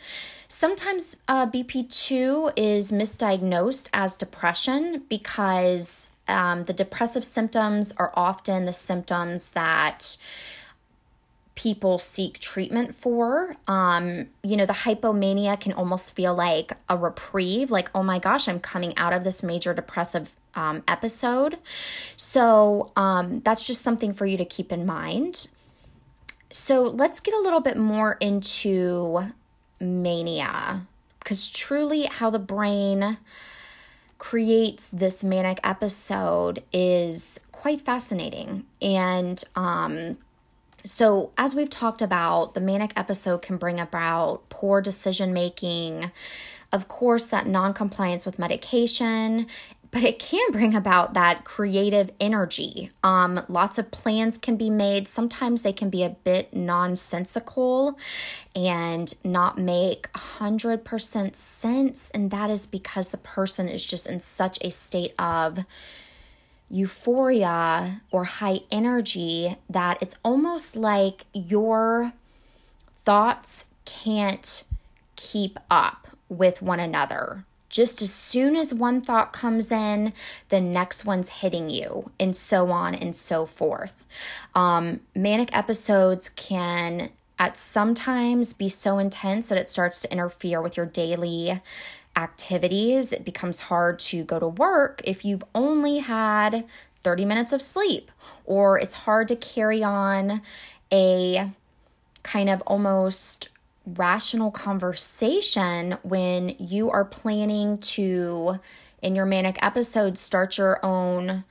Sometimes 0.48 1.18
uh, 1.28 1.46
BP2 1.46 2.54
is 2.58 2.92
misdiagnosed 2.92 3.90
as 3.94 4.16
depression 4.16 5.04
because 5.08 6.10
um, 6.28 6.66
the 6.66 6.74
depressive 6.74 7.24
symptoms 7.24 7.94
are 7.98 8.12
often 8.16 8.66
the 8.66 8.74
symptoms 8.74 9.52
that 9.52 10.18
people 11.58 11.98
seek 11.98 12.38
treatment 12.40 12.94
for. 12.94 13.58
Um, 13.68 14.28
you 14.44 14.56
know, 14.56 14.68
the 14.68 14.74
hypomania 14.74 15.60
can 15.60 15.74
almost 15.74 16.16
feel 16.16 16.36
like 16.36 16.74
a 16.88 16.96
reprieve, 16.96 17.72
like, 17.72 17.90
oh 17.96 18.04
my 18.04 18.20
gosh, 18.20 18.48
I'm 18.48 18.60
coming 18.60 18.96
out 18.96 19.12
of 19.12 19.24
this 19.24 19.42
major 19.42 19.74
depressive 19.74 20.36
um, 20.54 20.84
episode. 20.88 21.58
So 22.16 22.92
um, 22.96 23.40
that's 23.40 23.66
just 23.66 23.82
something 23.82 24.14
for 24.14 24.28
you 24.28 24.38
to 24.38 24.46
keep 24.46 24.72
in 24.72 24.86
mind. 24.86 25.48
So 26.52 26.84
let's 26.84 27.20
get 27.20 27.34
a 27.34 27.40
little 27.40 27.60
bit 27.60 27.76
more 27.76 28.18
into 28.22 29.32
mania, 29.80 30.86
because 31.20 31.50
truly, 31.50 32.04
how 32.04 32.30
the 32.30 32.40
brain 32.40 33.18
creates 34.20 34.90
this 34.90 35.24
manic 35.24 35.60
episode 35.64 36.64
is 36.72 37.40
quite 37.52 37.82
fascinating. 37.82 38.66
And, 38.80 39.44
um, 39.56 40.18
so, 40.88 41.32
as 41.38 41.54
we've 41.54 41.70
talked 41.70 42.02
about, 42.02 42.54
the 42.54 42.62
manic 42.62 42.94
episode 42.96 43.42
can 43.42 43.58
bring 43.58 43.80
about 43.80 44.48
poor 44.50 44.82
decision 44.82 45.34
making, 45.34 46.12
of 46.72 46.88
course, 46.88 47.28
that 47.28 47.46
non 47.46 47.74
compliance 47.74 48.26
with 48.26 48.40
medication, 48.40 49.48
but 49.92 50.04
it 50.04 50.20
can 50.20 50.52
bring 50.52 50.76
about 50.76 51.14
that 51.14 51.44
creative 51.44 52.12
energy. 52.20 52.92
Um, 53.04 53.42
lots 53.50 53.78
of 53.78 53.92
plans 53.92 54.38
can 54.38 54.56
be 54.56 54.70
made. 54.70 55.08
Sometimes 55.08 55.64
they 55.64 55.74
can 55.74 55.90
be 55.90 56.04
a 56.04 56.10
bit 56.10 56.54
nonsensical 56.54 57.98
and 58.56 59.14
not 59.24 59.58
make 59.58 60.12
100% 60.14 61.36
sense. 61.36 62.10
And 62.14 62.32
that 62.32 62.50
is 62.50 62.66
because 62.66 63.10
the 63.10 63.18
person 63.18 63.68
is 63.68 63.86
just 63.86 64.08
in 64.08 64.20
such 64.20 64.58
a 64.62 64.72
state 64.72 65.14
of 65.20 65.66
euphoria 66.70 68.02
or 68.12 68.26
high 68.26 68.60
energy 68.72 69.56
that 69.70 69.98
it's 70.02 70.16
almost 70.24 70.76
like 70.76 71.26
your 71.34 72.14
thoughts 73.04 73.68
can't 73.86 74.64
keep 75.16 75.58
up 75.72 76.08
with 76.30 76.62
one 76.62 76.80
another. 76.80 77.46
Just 77.70 78.02
as 78.02 78.14
soon 78.14 78.56
as 78.56 78.74
one 78.74 79.02
thought 79.02 79.34
comes 79.34 79.72
in, 79.72 80.14
the 80.50 80.62
next 80.62 81.06
one's 81.06 81.30
hitting 81.30 81.70
you, 81.70 82.12
and 82.20 82.36
so 82.36 82.72
on 82.72 82.96
and 82.96 83.16
so 83.16 83.46
forth. 83.46 84.06
Um, 84.56 85.02
manic 85.14 85.56
episodes 85.56 86.30
can 86.30 87.10
at 87.40 87.58
sometimes 87.58 88.54
be 88.54 88.70
so 88.70 88.98
intense 88.98 89.50
that 89.50 89.58
it 89.58 89.70
starts 89.70 90.02
to 90.02 90.12
interfere 90.12 90.62
with 90.62 90.76
your 90.76 90.86
daily 90.86 91.62
activities. 92.18 93.14
It 93.14 93.24
becomes 93.24 93.62
hard 93.62 94.00
to 94.00 94.24
go 94.24 94.40
to 94.40 94.48
work 94.48 95.02
if 95.06 95.24
you've 95.24 95.44
only 95.56 96.00
had 96.00 96.66
30 97.02 97.24
minutes 97.24 97.54
of 97.54 97.62
sleep, 97.62 98.12
or 98.44 98.78
it's 98.78 98.94
hard 98.94 99.30
to 99.30 99.36
carry 99.36 99.84
on 99.84 100.42
a 100.92 101.52
kind 102.24 102.50
of 102.50 102.62
almost 102.64 103.50
rational 103.86 104.52
conversation 104.52 105.98
when 106.04 106.56
you 106.60 106.90
are 106.90 107.06
planning 107.06 107.78
to, 107.78 108.60
in 109.02 109.16
your 109.16 109.26
manic 109.26 109.58
episode, 109.62 110.18
start 110.18 110.58
your 110.58 110.84
own 110.84 111.46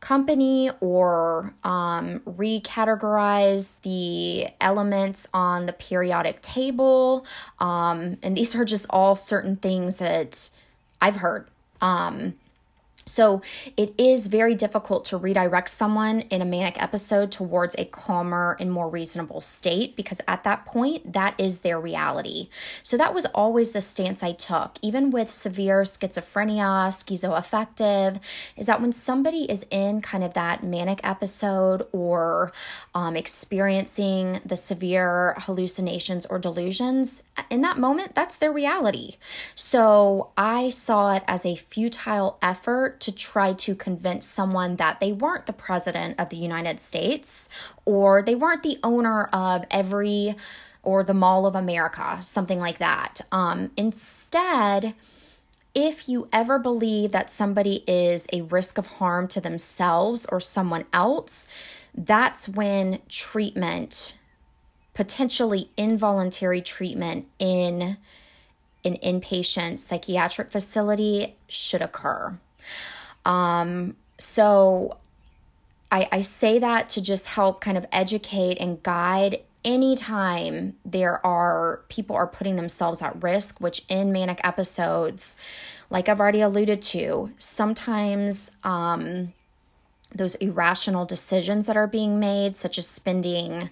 company 0.00 0.70
or 0.80 1.54
um, 1.64 2.20
recategorize 2.20 3.80
the 3.82 4.48
elements 4.60 5.26
on 5.34 5.66
the 5.66 5.72
periodic 5.72 6.40
table. 6.40 7.26
Um, 7.58 8.18
and 8.22 8.36
these 8.36 8.54
are 8.54 8.64
just 8.64 8.86
all 8.90 9.14
certain 9.14 9.56
things 9.56 9.98
that 9.98 10.50
I've 11.00 11.16
heard. 11.16 11.48
Um, 11.80 12.34
so 13.08 13.42
it 13.76 13.94
is 13.98 14.28
very 14.28 14.54
difficult 14.54 15.04
to 15.06 15.16
redirect 15.16 15.68
someone 15.68 16.20
in 16.20 16.42
a 16.42 16.44
manic 16.44 16.80
episode 16.80 17.32
towards 17.32 17.74
a 17.78 17.84
calmer 17.84 18.56
and 18.60 18.70
more 18.70 18.88
reasonable 18.88 19.40
state 19.40 19.96
because 19.96 20.20
at 20.28 20.44
that 20.44 20.66
point, 20.66 21.12
that 21.12 21.34
is 21.38 21.60
their 21.60 21.80
reality. 21.80 22.48
So 22.82 22.96
that 22.96 23.14
was 23.14 23.26
always 23.26 23.72
the 23.72 23.80
stance 23.80 24.22
I 24.22 24.32
took, 24.32 24.78
even 24.82 25.10
with 25.10 25.30
severe 25.30 25.82
schizophrenia, 25.82 26.88
schizoaffective, 26.88 28.22
is 28.56 28.66
that 28.66 28.80
when 28.80 28.92
somebody 28.92 29.50
is 29.50 29.66
in 29.70 30.00
kind 30.00 30.22
of 30.22 30.34
that 30.34 30.62
manic 30.62 31.00
episode 31.02 31.86
or 31.92 32.52
um, 32.94 33.16
experiencing 33.16 34.40
the 34.44 34.56
severe 34.56 35.34
hallucinations 35.38 36.26
or 36.26 36.38
delusions, 36.38 37.22
in 37.50 37.60
that 37.62 37.78
moment, 37.78 38.14
that's 38.14 38.36
their 38.36 38.52
reality. 38.52 39.16
So 39.54 40.30
I 40.36 40.68
saw 40.70 41.14
it 41.14 41.22
as 41.26 41.46
a 41.46 41.54
futile 41.54 42.38
effort 42.42 42.97
to 43.00 43.12
try 43.12 43.52
to 43.52 43.74
convince 43.74 44.26
someone 44.26 44.76
that 44.76 45.00
they 45.00 45.12
weren't 45.12 45.46
the 45.46 45.52
president 45.52 46.18
of 46.18 46.28
the 46.28 46.36
United 46.36 46.80
States 46.80 47.48
or 47.84 48.22
they 48.22 48.34
weren't 48.34 48.62
the 48.62 48.78
owner 48.82 49.24
of 49.26 49.64
every 49.70 50.34
or 50.82 51.02
the 51.02 51.14
Mall 51.14 51.46
of 51.46 51.54
America, 51.54 52.18
something 52.22 52.58
like 52.58 52.78
that. 52.78 53.20
Um, 53.30 53.70
instead, 53.76 54.94
if 55.74 56.08
you 56.08 56.28
ever 56.32 56.58
believe 56.58 57.12
that 57.12 57.30
somebody 57.30 57.84
is 57.86 58.26
a 58.32 58.42
risk 58.42 58.78
of 58.78 58.86
harm 58.86 59.28
to 59.28 59.40
themselves 59.40 60.26
or 60.26 60.40
someone 60.40 60.84
else, 60.92 61.46
that's 61.94 62.48
when 62.48 63.00
treatment, 63.08 64.18
potentially 64.94 65.70
involuntary 65.76 66.62
treatment 66.62 67.26
in 67.38 67.96
an 68.84 68.96
inpatient 69.04 69.78
psychiatric 69.78 70.50
facility, 70.50 71.36
should 71.48 71.82
occur. 71.82 72.38
Um, 73.24 73.96
so 74.18 74.98
I, 75.90 76.08
I 76.12 76.20
say 76.20 76.58
that 76.58 76.88
to 76.90 77.02
just 77.02 77.28
help 77.28 77.60
kind 77.60 77.76
of 77.76 77.86
educate 77.92 78.58
and 78.58 78.82
guide 78.82 79.42
anytime 79.64 80.76
there 80.84 81.24
are 81.26 81.82
people 81.88 82.14
are 82.14 82.26
putting 82.26 82.56
themselves 82.56 83.02
at 83.02 83.20
risk 83.22 83.60
which 83.60 83.82
in 83.88 84.12
manic 84.12 84.40
episodes 84.44 85.36
like 85.90 86.08
i've 86.08 86.20
already 86.20 86.40
alluded 86.40 86.80
to 86.80 87.32
sometimes 87.38 88.52
um, 88.62 89.32
those 90.14 90.36
irrational 90.36 91.04
decisions 91.04 91.66
that 91.66 91.76
are 91.76 91.88
being 91.88 92.20
made 92.20 92.54
such 92.54 92.78
as 92.78 92.86
spending 92.86 93.68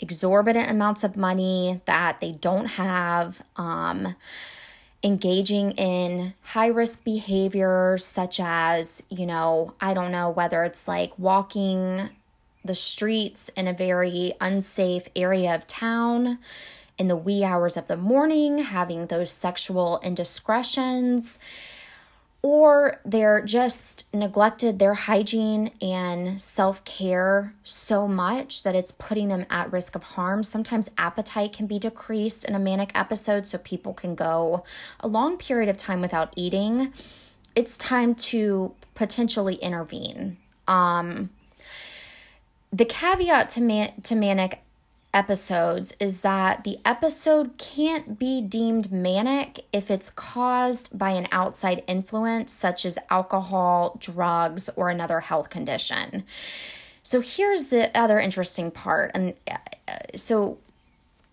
exorbitant 0.00 0.70
amounts 0.70 1.04
of 1.04 1.16
money 1.16 1.80
that 1.84 2.18
they 2.18 2.32
don't 2.32 2.66
have 2.66 3.42
um, 3.56 4.14
engaging 5.02 5.72
in 5.72 6.34
high 6.42 6.66
risk 6.66 7.04
behaviors 7.04 8.04
such 8.04 8.40
as 8.40 9.02
you 9.10 9.26
know 9.26 9.74
i 9.80 9.92
don't 9.92 10.10
know 10.10 10.30
whether 10.30 10.64
it's 10.64 10.88
like 10.88 11.16
walking 11.18 12.08
the 12.64 12.74
streets 12.74 13.48
in 13.50 13.68
a 13.68 13.72
very 13.72 14.32
unsafe 14.40 15.08
area 15.14 15.54
of 15.54 15.66
town 15.66 16.38
in 16.98 17.08
the 17.08 17.16
wee 17.16 17.44
hours 17.44 17.76
of 17.76 17.86
the 17.86 17.96
morning, 17.96 18.58
having 18.58 19.06
those 19.06 19.30
sexual 19.30 20.00
indiscretions, 20.02 21.38
or 22.46 23.00
they're 23.04 23.42
just 23.44 24.06
neglected 24.14 24.78
their 24.78 24.94
hygiene 24.94 25.68
and 25.82 26.40
self 26.40 26.84
care 26.84 27.52
so 27.64 28.06
much 28.06 28.62
that 28.62 28.76
it's 28.76 28.92
putting 28.92 29.26
them 29.26 29.44
at 29.50 29.72
risk 29.72 29.96
of 29.96 30.04
harm. 30.04 30.44
Sometimes 30.44 30.88
appetite 30.96 31.52
can 31.52 31.66
be 31.66 31.80
decreased 31.80 32.44
in 32.44 32.54
a 32.54 32.58
manic 32.60 32.92
episode, 32.94 33.48
so 33.48 33.58
people 33.58 33.92
can 33.92 34.14
go 34.14 34.62
a 35.00 35.08
long 35.08 35.36
period 35.36 35.68
of 35.68 35.76
time 35.76 36.00
without 36.00 36.32
eating. 36.36 36.92
It's 37.56 37.76
time 37.76 38.14
to 38.14 38.74
potentially 38.94 39.56
intervene. 39.56 40.36
Um, 40.68 41.30
the 42.72 42.84
caveat 42.84 43.48
to, 43.50 43.60
man- 43.60 44.00
to 44.04 44.14
manic 44.14 44.60
episodes 45.16 45.94
is 45.98 46.20
that 46.20 46.62
the 46.62 46.78
episode 46.84 47.56
can't 47.56 48.18
be 48.18 48.42
deemed 48.42 48.92
manic 48.92 49.64
if 49.72 49.90
it's 49.90 50.10
caused 50.10 50.96
by 50.96 51.10
an 51.10 51.26
outside 51.32 51.82
influence 51.86 52.52
such 52.52 52.84
as 52.84 52.98
alcohol, 53.08 53.96
drugs, 53.98 54.68
or 54.76 54.90
another 54.90 55.20
health 55.20 55.48
condition. 55.48 56.22
So 57.02 57.20
here's 57.20 57.68
the 57.68 57.96
other 57.98 58.18
interesting 58.20 58.70
part. 58.70 59.10
And 59.14 59.34
uh, 59.50 59.56
so 60.14 60.58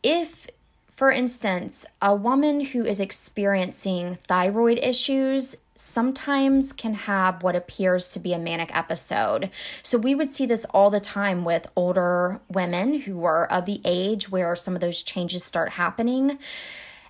if 0.02 0.48
for 0.88 1.12
instance, 1.12 1.88
a 2.02 2.16
woman 2.16 2.62
who 2.62 2.86
is 2.86 3.00
experiencing 3.00 4.16
thyroid 4.16 4.78
issues 4.78 5.58
sometimes 5.76 6.74
can 6.74 6.94
have 6.94 7.44
what 7.44 7.56
appears 7.56 8.12
to 8.14 8.20
be 8.20 8.34
a 8.34 8.40
manic 8.40 8.76
episode. 8.76 9.50
So 9.82 9.98
we 9.98 10.16
would 10.16 10.30
see 10.30 10.46
this 10.46 10.66
all 10.66 10.90
the 10.90 11.00
time 11.00 11.44
with 11.44 11.72
older 11.76 12.40
women 12.48 13.02
who 13.02 13.24
are 13.26 13.46
of 13.46 13.66
the 13.66 13.82
age 13.84 14.30
where 14.30 14.56
some 14.56 14.76
of 14.76 14.82
those 14.82 15.02
changes 15.02 15.44
start 15.44 15.72
happening. 15.72 16.38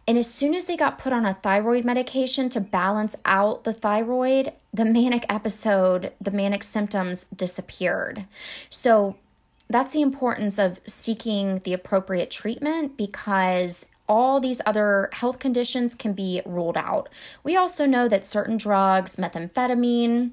And 0.07 0.17
as 0.17 0.31
soon 0.31 0.53
as 0.53 0.65
they 0.65 0.75
got 0.75 0.97
put 0.97 1.13
on 1.13 1.25
a 1.25 1.33
thyroid 1.33 1.85
medication 1.85 2.49
to 2.49 2.59
balance 2.59 3.15
out 3.25 3.63
the 3.63 3.73
thyroid, 3.73 4.51
the 4.73 4.85
manic 4.85 5.25
episode, 5.29 6.11
the 6.19 6.31
manic 6.31 6.63
symptoms 6.63 7.25
disappeared. 7.35 8.25
So 8.69 9.15
that's 9.69 9.93
the 9.93 10.01
importance 10.01 10.59
of 10.59 10.79
seeking 10.85 11.59
the 11.59 11.73
appropriate 11.73 12.29
treatment 12.31 12.97
because 12.97 13.87
all 14.07 14.39
these 14.39 14.61
other 14.65 15.09
health 15.13 15.39
conditions 15.39 15.95
can 15.95 16.13
be 16.13 16.41
ruled 16.45 16.77
out. 16.77 17.09
We 17.43 17.55
also 17.55 17.85
know 17.85 18.07
that 18.07 18.25
certain 18.25 18.57
drugs, 18.57 19.15
methamphetamine, 19.15 20.31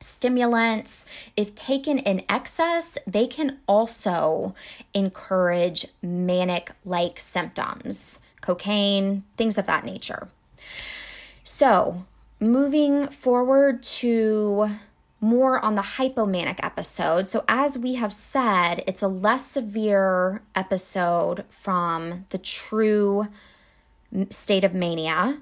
stimulants, 0.00 1.06
if 1.36 1.54
taken 1.54 1.98
in 1.98 2.22
excess, 2.28 2.98
they 3.06 3.26
can 3.26 3.58
also 3.66 4.54
encourage 4.94 5.86
manic 6.02 6.72
like 6.84 7.18
symptoms, 7.18 8.20
cocaine, 8.40 9.24
things 9.36 9.58
of 9.58 9.66
that 9.66 9.84
nature. 9.84 10.28
So, 11.42 12.04
moving 12.38 13.08
forward 13.08 13.82
to 13.82 14.68
more 15.26 15.62
on 15.62 15.74
the 15.74 15.82
hypomanic 15.82 16.60
episode. 16.62 17.28
So, 17.28 17.44
as 17.48 17.76
we 17.76 17.94
have 17.94 18.12
said, 18.12 18.82
it's 18.86 19.02
a 19.02 19.08
less 19.08 19.44
severe 19.44 20.42
episode 20.54 21.44
from 21.48 22.24
the 22.30 22.38
true 22.38 23.26
state 24.30 24.64
of 24.64 24.72
mania, 24.72 25.38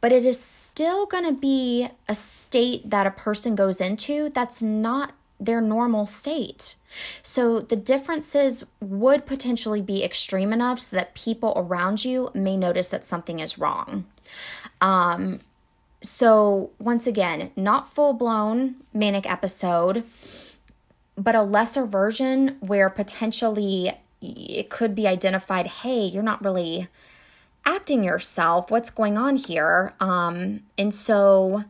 but 0.00 0.12
it 0.12 0.24
is 0.24 0.42
still 0.42 1.06
going 1.06 1.24
to 1.24 1.32
be 1.32 1.88
a 2.08 2.14
state 2.14 2.90
that 2.90 3.06
a 3.06 3.10
person 3.10 3.54
goes 3.54 3.80
into 3.80 4.28
that's 4.30 4.62
not 4.62 5.12
their 5.38 5.60
normal 5.60 6.04
state. 6.04 6.74
So, 7.22 7.60
the 7.60 7.76
differences 7.76 8.64
would 8.80 9.26
potentially 9.26 9.80
be 9.80 10.02
extreme 10.02 10.52
enough 10.52 10.80
so 10.80 10.96
that 10.96 11.14
people 11.14 11.52
around 11.56 12.04
you 12.04 12.30
may 12.34 12.56
notice 12.56 12.90
that 12.90 13.04
something 13.04 13.38
is 13.38 13.58
wrong. 13.58 14.06
Um, 14.80 15.40
so, 16.02 16.70
once 16.78 17.06
again, 17.06 17.50
not 17.56 17.92
full 17.92 18.14
blown 18.14 18.76
manic 18.92 19.30
episode, 19.30 20.04
but 21.16 21.34
a 21.34 21.42
lesser 21.42 21.84
version 21.84 22.56
where 22.60 22.88
potentially 22.88 23.92
it 24.22 24.70
could 24.70 24.94
be 24.94 25.06
identified 25.06 25.66
hey, 25.66 26.04
you're 26.04 26.22
not 26.22 26.42
really 26.42 26.88
acting 27.64 28.02
yourself. 28.02 28.70
What's 28.70 28.90
going 28.90 29.18
on 29.18 29.36
here? 29.36 29.92
Um, 30.00 30.60
and 30.78 30.94
so 30.94 31.64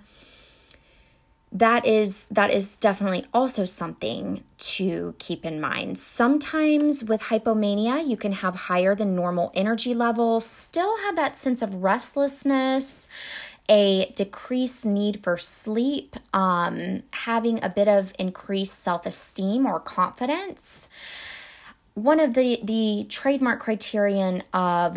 that 1.52 1.84
is 1.84 2.28
that 2.28 2.50
is 2.50 2.76
definitely 2.76 3.24
also 3.34 3.64
something 3.64 4.44
to 4.58 5.16
keep 5.18 5.44
in 5.44 5.60
mind. 5.60 5.98
Sometimes 5.98 7.02
with 7.02 7.22
hypomania, 7.22 8.06
you 8.06 8.16
can 8.16 8.32
have 8.32 8.54
higher 8.54 8.94
than 8.94 9.16
normal 9.16 9.50
energy 9.52 9.92
levels, 9.92 10.46
still 10.46 10.96
have 10.98 11.16
that 11.16 11.36
sense 11.36 11.60
of 11.60 11.82
restlessness 11.82 13.08
a 13.68 14.12
decreased 14.16 14.84
need 14.84 15.22
for 15.22 15.36
sleep, 15.36 16.16
um, 16.34 17.02
having 17.12 17.62
a 17.62 17.68
bit 17.68 17.88
of 17.88 18.12
increased 18.18 18.78
self 18.78 19.06
esteem 19.06 19.66
or 19.66 19.78
confidence. 19.78 20.88
One 21.94 22.20
of 22.20 22.34
the, 22.34 22.60
the 22.62 23.06
trademark 23.08 23.60
criterion 23.60 24.42
of 24.52 24.96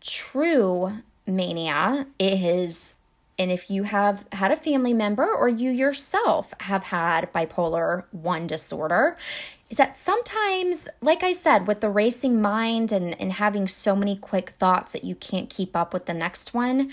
true 0.00 0.92
mania 1.26 2.06
is 2.18 2.94
and 3.40 3.50
if 3.50 3.70
you 3.70 3.84
have 3.84 4.26
had 4.32 4.52
a 4.52 4.56
family 4.56 4.92
member 4.92 5.24
or 5.24 5.48
you 5.48 5.70
yourself 5.70 6.52
have 6.60 6.84
had 6.84 7.32
bipolar 7.32 8.04
1 8.10 8.46
disorder, 8.46 9.16
is 9.70 9.78
that 9.78 9.96
sometimes, 9.96 10.90
like 11.00 11.22
I 11.22 11.32
said, 11.32 11.66
with 11.66 11.80
the 11.80 11.88
racing 11.88 12.42
mind 12.42 12.92
and, 12.92 13.18
and 13.18 13.32
having 13.32 13.66
so 13.66 13.96
many 13.96 14.14
quick 14.14 14.50
thoughts 14.50 14.92
that 14.92 15.04
you 15.04 15.14
can't 15.14 15.48
keep 15.48 15.74
up 15.74 15.94
with 15.94 16.04
the 16.04 16.12
next 16.12 16.52
one, 16.52 16.90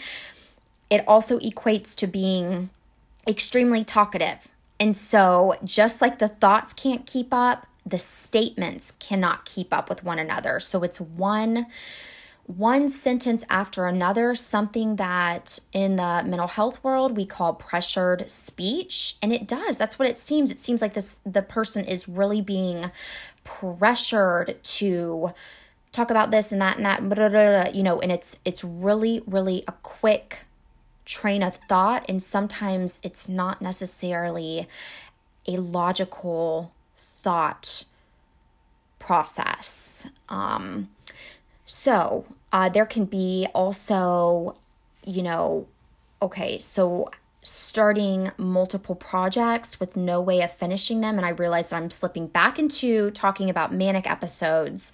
it 0.89 1.03
also 1.07 1.39
equates 1.39 1.95
to 1.95 2.07
being 2.07 2.69
extremely 3.27 3.83
talkative. 3.83 4.47
And 4.79 4.95
so, 4.95 5.55
just 5.63 6.01
like 6.01 6.19
the 6.19 6.27
thoughts 6.27 6.73
can't 6.73 7.05
keep 7.05 7.33
up, 7.33 7.67
the 7.85 7.97
statements 7.97 8.91
cannot 8.91 9.45
keep 9.45 9.73
up 9.73 9.89
with 9.89 10.03
one 10.03 10.19
another. 10.19 10.59
So, 10.59 10.83
it's 10.83 11.01
one 11.01 11.67
one 12.47 12.87
sentence 12.87 13.43
after 13.49 13.87
another, 13.87 14.33
something 14.33 14.95
that 14.95 15.59
in 15.73 15.97
the 15.97 16.23
mental 16.25 16.47
health 16.47 16.81
world 16.81 17.17
we 17.17 17.25
call 17.25 17.53
pressured 17.53 18.31
speech. 18.31 19.17
And 19.21 19.33
it 19.33 19.47
does. 19.47 19.77
That's 19.77 19.99
what 19.99 20.07
it 20.07 20.15
seems. 20.15 20.49
It 20.49 20.57
seems 20.57 20.81
like 20.81 20.93
this 20.93 21.19
the 21.25 21.41
person 21.41 21.83
is 21.85 22.07
really 22.07 22.41
being 22.41 22.89
pressured 23.43 24.63
to 24.63 25.33
talk 25.91 26.09
about 26.09 26.31
this 26.31 26.53
and 26.53 26.61
that 26.61 26.77
and 26.77 26.85
that, 26.85 27.75
you 27.75 27.83
know, 27.83 27.99
and 27.99 28.11
it's 28.11 28.39
it's 28.45 28.63
really, 28.63 29.21
really 29.27 29.65
a 29.67 29.73
quick 29.83 30.45
train 31.07 31.41
of 31.41 31.55
thought, 31.67 32.05
and 32.07 32.21
sometimes 32.21 32.99
it's 33.01 33.27
not 33.27 33.61
necessarily 33.61 34.67
a 35.47 35.57
logical 35.57 36.73
thought 36.95 37.85
process. 38.99 40.09
Um, 40.29 40.89
so 41.65 42.25
uh, 42.51 42.69
there 42.69 42.85
can 42.85 43.05
be 43.05 43.47
also, 43.55 44.57
you 45.03 45.23
know, 45.23 45.67
okay, 46.21 46.59
so 46.59 47.09
starting 47.47 48.31
multiple 48.37 48.95
projects 48.95 49.79
with 49.79 49.95
no 49.95 50.19
way 50.19 50.41
of 50.41 50.51
finishing 50.51 51.01
them. 51.01 51.17
And 51.17 51.25
I 51.25 51.29
realized 51.29 51.71
that 51.71 51.77
I'm 51.77 51.89
slipping 51.89 52.27
back 52.27 52.59
into 52.59 53.11
talking 53.11 53.49
about 53.49 53.73
manic 53.73 54.09
episodes. 54.09 54.91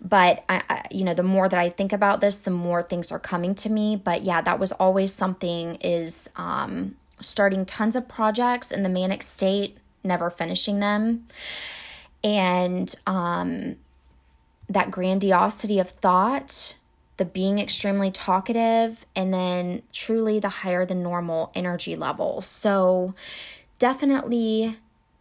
But, 0.00 0.44
I, 0.48 0.62
I, 0.68 0.84
you 0.90 1.04
know, 1.04 1.14
the 1.14 1.22
more 1.22 1.48
that 1.48 1.58
I 1.58 1.70
think 1.70 1.92
about 1.92 2.20
this, 2.20 2.38
the 2.38 2.50
more 2.50 2.82
things 2.82 3.10
are 3.10 3.18
coming 3.18 3.54
to 3.56 3.68
me. 3.68 3.96
But 3.96 4.22
yeah, 4.22 4.40
that 4.40 4.58
was 4.58 4.72
always 4.72 5.12
something 5.12 5.76
is 5.76 6.30
um, 6.36 6.96
starting 7.20 7.66
tons 7.66 7.96
of 7.96 8.08
projects 8.08 8.70
in 8.70 8.82
the 8.82 8.88
manic 8.88 9.22
state, 9.22 9.78
never 10.04 10.30
finishing 10.30 10.80
them. 10.80 11.26
And 12.22 12.94
um, 13.06 13.76
that 14.68 14.90
grandiosity 14.90 15.78
of 15.78 15.90
thought 15.90 16.76
the 17.18 17.24
being 17.24 17.58
extremely 17.58 18.10
talkative, 18.10 19.04
and 19.14 19.32
then 19.34 19.82
truly 19.92 20.40
the 20.40 20.48
higher 20.48 20.86
than 20.86 21.02
normal 21.02 21.52
energy 21.54 21.94
level. 21.94 22.40
So, 22.40 23.14
definitely 23.78 24.76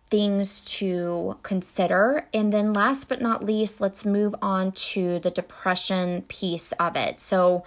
things 0.10 0.64
to 0.64 1.38
consider. 1.44 2.28
And 2.34 2.54
then, 2.54 2.72
last 2.72 3.10
but 3.10 3.22
not 3.22 3.44
least, 3.44 3.82
let's 3.82 4.06
move 4.06 4.34
on 4.42 4.72
to 4.72 5.20
the 5.20 5.32
depression 5.32 6.22
piece 6.24 6.72
of 6.74 6.96
it. 6.96 7.20
So, 7.20 7.64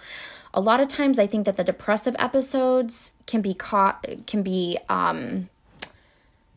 a 0.53 0.59
lot 0.59 0.79
of 0.79 0.87
times 0.87 1.19
I 1.19 1.27
think 1.27 1.45
that 1.45 1.57
the 1.57 1.63
depressive 1.63 2.15
episodes 2.17 3.11
can 3.27 3.41
be 3.41 3.53
caught, 3.53 4.05
can 4.27 4.43
be 4.43 4.77
um, 4.89 5.49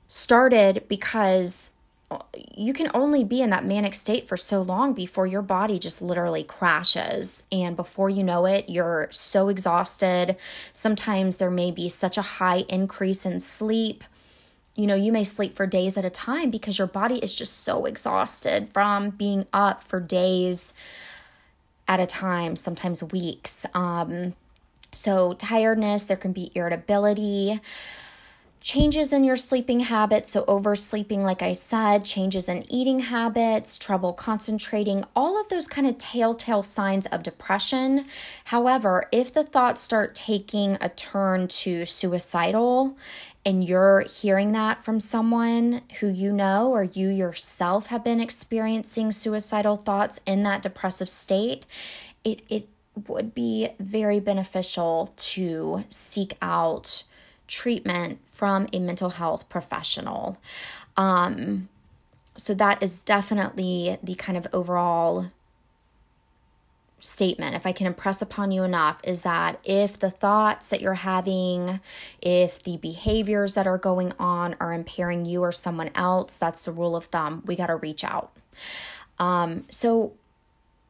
started 0.08 0.84
because 0.88 1.70
you 2.56 2.72
can 2.72 2.90
only 2.94 3.24
be 3.24 3.40
in 3.40 3.50
that 3.50 3.64
manic 3.64 3.94
state 3.94 4.26
for 4.26 4.36
so 4.36 4.62
long 4.62 4.92
before 4.92 5.26
your 5.26 5.42
body 5.42 5.78
just 5.78 6.02
literally 6.02 6.44
crashes. 6.44 7.42
And 7.50 7.76
before 7.76 8.10
you 8.10 8.22
know 8.22 8.46
it, 8.46 8.68
you're 8.68 9.08
so 9.10 9.48
exhausted. 9.48 10.36
Sometimes 10.72 11.36
there 11.36 11.50
may 11.50 11.70
be 11.70 11.88
such 11.88 12.18
a 12.18 12.22
high 12.22 12.64
increase 12.68 13.24
in 13.24 13.40
sleep. 13.40 14.04
You 14.74 14.86
know, 14.86 14.94
you 14.94 15.12
may 15.12 15.24
sleep 15.24 15.54
for 15.54 15.66
days 15.66 15.96
at 15.96 16.04
a 16.04 16.10
time 16.10 16.50
because 16.50 16.78
your 16.78 16.88
body 16.88 17.16
is 17.16 17.34
just 17.34 17.62
so 17.62 17.84
exhausted 17.84 18.72
from 18.72 19.10
being 19.10 19.46
up 19.52 19.84
for 19.84 20.00
days 20.00 20.74
at 21.86 22.00
a 22.00 22.06
time, 22.06 22.56
sometimes 22.56 23.02
weeks. 23.02 23.66
Um, 23.74 24.34
so, 24.90 25.34
tiredness, 25.34 26.06
there 26.06 26.16
can 26.16 26.32
be 26.32 26.50
irritability 26.54 27.60
changes 28.64 29.12
in 29.12 29.22
your 29.22 29.36
sleeping 29.36 29.80
habits. 29.80 30.30
So, 30.30 30.42
oversleeping, 30.46 31.22
like 31.22 31.42
I 31.42 31.52
said, 31.52 32.04
changes 32.04 32.48
in 32.48 32.64
eating 32.72 33.00
habits, 33.00 33.76
trouble 33.76 34.14
concentrating, 34.14 35.04
all 35.14 35.38
of 35.38 35.50
those 35.50 35.68
kind 35.68 35.86
of 35.86 35.98
telltale 35.98 36.62
signs 36.62 37.04
of 37.06 37.22
depression. 37.22 38.06
However, 38.46 39.06
if 39.12 39.32
the 39.32 39.44
thoughts 39.44 39.82
start 39.82 40.14
taking 40.14 40.78
a 40.80 40.88
turn 40.88 41.46
to 41.48 41.84
suicidal 41.84 42.96
and 43.44 43.62
you're 43.62 44.00
hearing 44.00 44.52
that 44.52 44.82
from 44.82 44.98
someone 44.98 45.82
who 46.00 46.08
you 46.08 46.32
know 46.32 46.70
or 46.70 46.84
you 46.84 47.10
yourself 47.10 47.88
have 47.88 48.02
been 48.02 48.18
experiencing 48.18 49.10
suicidal 49.10 49.76
thoughts 49.76 50.18
in 50.24 50.42
that 50.44 50.62
depressive 50.62 51.10
state, 51.10 51.66
it, 52.24 52.40
it 52.48 52.66
would 53.08 53.34
be 53.34 53.68
very 53.78 54.20
beneficial 54.20 55.12
to 55.16 55.84
seek 55.90 56.38
out 56.40 57.04
treatment 57.46 58.20
from 58.26 58.68
a 58.72 58.78
mental 58.78 59.10
health 59.10 59.48
professional. 59.48 60.38
Um, 60.96 61.68
so 62.36 62.54
that 62.54 62.82
is 62.82 63.00
definitely 63.00 63.98
the 64.02 64.14
kind 64.14 64.36
of 64.36 64.46
overall 64.52 65.30
statement, 67.04 67.54
if 67.54 67.66
I 67.66 67.72
can 67.72 67.86
impress 67.86 68.22
upon 68.22 68.50
you 68.50 68.64
enough, 68.64 69.00
is 69.04 69.22
that 69.22 69.60
if 69.62 69.98
the 69.98 70.10
thoughts 70.10 70.70
that 70.70 70.80
you're 70.80 70.94
having, 70.94 71.80
if 72.22 72.62
the 72.62 72.78
behaviors 72.78 73.54
that 73.54 73.66
are 73.66 73.78
going 73.78 74.12
on 74.18 74.56
are 74.58 74.72
impairing 74.72 75.26
you 75.26 75.42
or 75.42 75.52
someone 75.52 75.90
else, 75.94 76.36
that's 76.36 76.64
the 76.64 76.72
rule 76.72 76.96
of 76.96 77.06
thumb. 77.06 77.42
We 77.46 77.56
got 77.56 77.66
to 77.66 77.76
reach 77.76 78.04
out. 78.04 78.32
Um, 79.18 79.64
so 79.68 80.14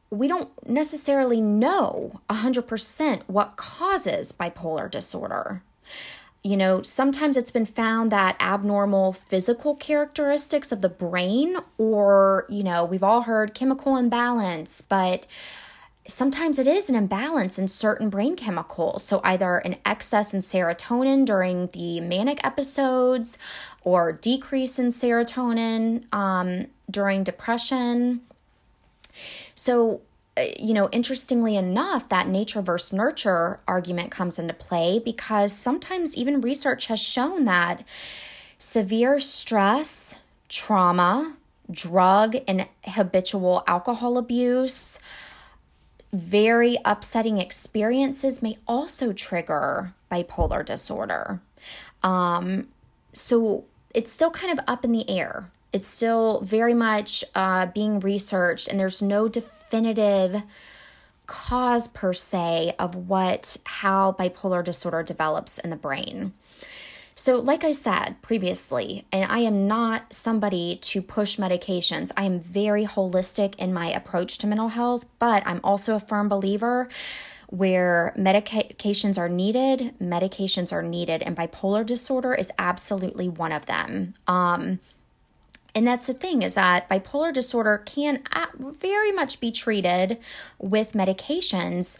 we 0.09 0.27
don't 0.27 0.49
necessarily 0.67 1.41
know 1.41 2.21
100% 2.29 3.21
what 3.27 3.57
causes 3.57 4.31
bipolar 4.31 4.89
disorder 4.89 5.61
you 6.45 6.55
know, 6.55 6.83
sometimes 6.83 7.35
it's 7.35 7.49
been 7.49 7.65
found 7.65 8.11
that 8.11 8.37
abnormal 8.39 9.13
physical 9.13 9.75
characteristics 9.75 10.71
of 10.71 10.81
the 10.81 10.89
brain, 10.89 11.57
or, 11.79 12.45
you 12.49 12.61
know, 12.61 12.85
we've 12.85 13.01
all 13.01 13.23
heard 13.23 13.55
chemical 13.55 13.97
imbalance, 13.97 14.79
but 14.79 15.25
sometimes 16.07 16.59
it 16.59 16.67
is 16.67 16.87
an 16.87 16.93
imbalance 16.93 17.57
in 17.57 17.67
certain 17.67 18.11
brain 18.11 18.35
chemicals. 18.35 19.03
So, 19.03 19.21
either 19.23 19.57
an 19.57 19.77
excess 19.87 20.35
in 20.35 20.41
serotonin 20.41 21.25
during 21.25 21.65
the 21.69 21.99
manic 21.99 22.39
episodes 22.43 23.39
or 23.81 24.11
decrease 24.11 24.77
in 24.77 24.89
serotonin 24.89 26.03
um, 26.13 26.67
during 26.91 27.23
depression. 27.23 28.21
So, 29.55 30.01
you 30.59 30.73
know, 30.73 30.89
interestingly 30.91 31.55
enough, 31.55 32.09
that 32.09 32.27
nature 32.27 32.61
versus 32.61 32.93
nurture 32.93 33.59
argument 33.67 34.11
comes 34.11 34.37
into 34.37 34.53
play 34.53 34.99
because 35.03 35.53
sometimes 35.53 36.17
even 36.17 36.41
research 36.41 36.87
has 36.87 36.99
shown 36.99 37.45
that 37.45 37.87
severe 38.57 39.19
stress, 39.19 40.19
trauma, 40.49 41.37
drug 41.71 42.35
and 42.47 42.67
habitual 42.85 43.63
alcohol 43.67 44.17
abuse, 44.17 44.99
very 46.13 46.77
upsetting 46.85 47.37
experiences 47.37 48.41
may 48.41 48.57
also 48.67 49.11
trigger 49.13 49.93
bipolar 50.11 50.65
disorder. 50.65 51.41
Um, 52.03 52.67
so 53.13 53.65
it's 53.93 54.11
still 54.11 54.31
kind 54.31 54.57
of 54.57 54.63
up 54.67 54.85
in 54.85 54.91
the 54.91 55.09
air. 55.09 55.49
It's 55.75 55.87
still 55.87 56.39
very 56.39 56.73
much 56.73 57.25
uh, 57.35 57.65
being 57.65 57.99
researched, 57.99 58.69
and 58.69 58.79
there's 58.79 59.01
no 59.01 59.27
definitive 59.27 60.41
cause 61.25 61.89
per 61.89 62.13
se 62.13 62.73
of 62.79 62.95
what 62.95 63.57
how 63.65 64.13
bipolar 64.13 64.63
disorder 64.63 65.03
develops 65.03 65.57
in 65.57 65.71
the 65.71 65.75
brain. 65.75 66.31
So, 67.13 67.39
like 67.39 67.65
I 67.65 67.73
said 67.73 68.21
previously, 68.21 69.05
and 69.11 69.29
I 69.29 69.39
am 69.39 69.67
not 69.67 70.13
somebody 70.13 70.77
to 70.83 71.01
push 71.01 71.35
medications. 71.35 72.09
I 72.15 72.23
am 72.23 72.39
very 72.39 72.85
holistic 72.85 73.55
in 73.55 73.73
my 73.73 73.91
approach 73.91 74.37
to 74.37 74.47
mental 74.47 74.69
health, 74.69 75.05
but 75.19 75.43
I'm 75.45 75.59
also 75.61 75.97
a 75.97 75.99
firm 75.99 76.29
believer 76.29 76.87
where 77.49 78.13
medications 78.17 79.17
are 79.17 79.29
needed, 79.29 79.93
medications 79.99 80.71
are 80.71 80.81
needed, 80.81 81.21
and 81.21 81.35
bipolar 81.35 81.85
disorder 81.85 82.33
is 82.33 82.49
absolutely 82.57 83.27
one 83.27 83.51
of 83.51 83.65
them. 83.65 84.13
Um, 84.25 84.79
and 85.75 85.85
that's 85.85 86.07
the 86.07 86.13
thing 86.13 86.41
is 86.41 86.55
that 86.55 86.89
bipolar 86.89 87.33
disorder 87.33 87.83
can 87.85 88.23
very 88.57 89.11
much 89.11 89.41
be 89.41 89.51
treated 89.51 90.17
with 90.57 90.93
medications. 90.93 91.99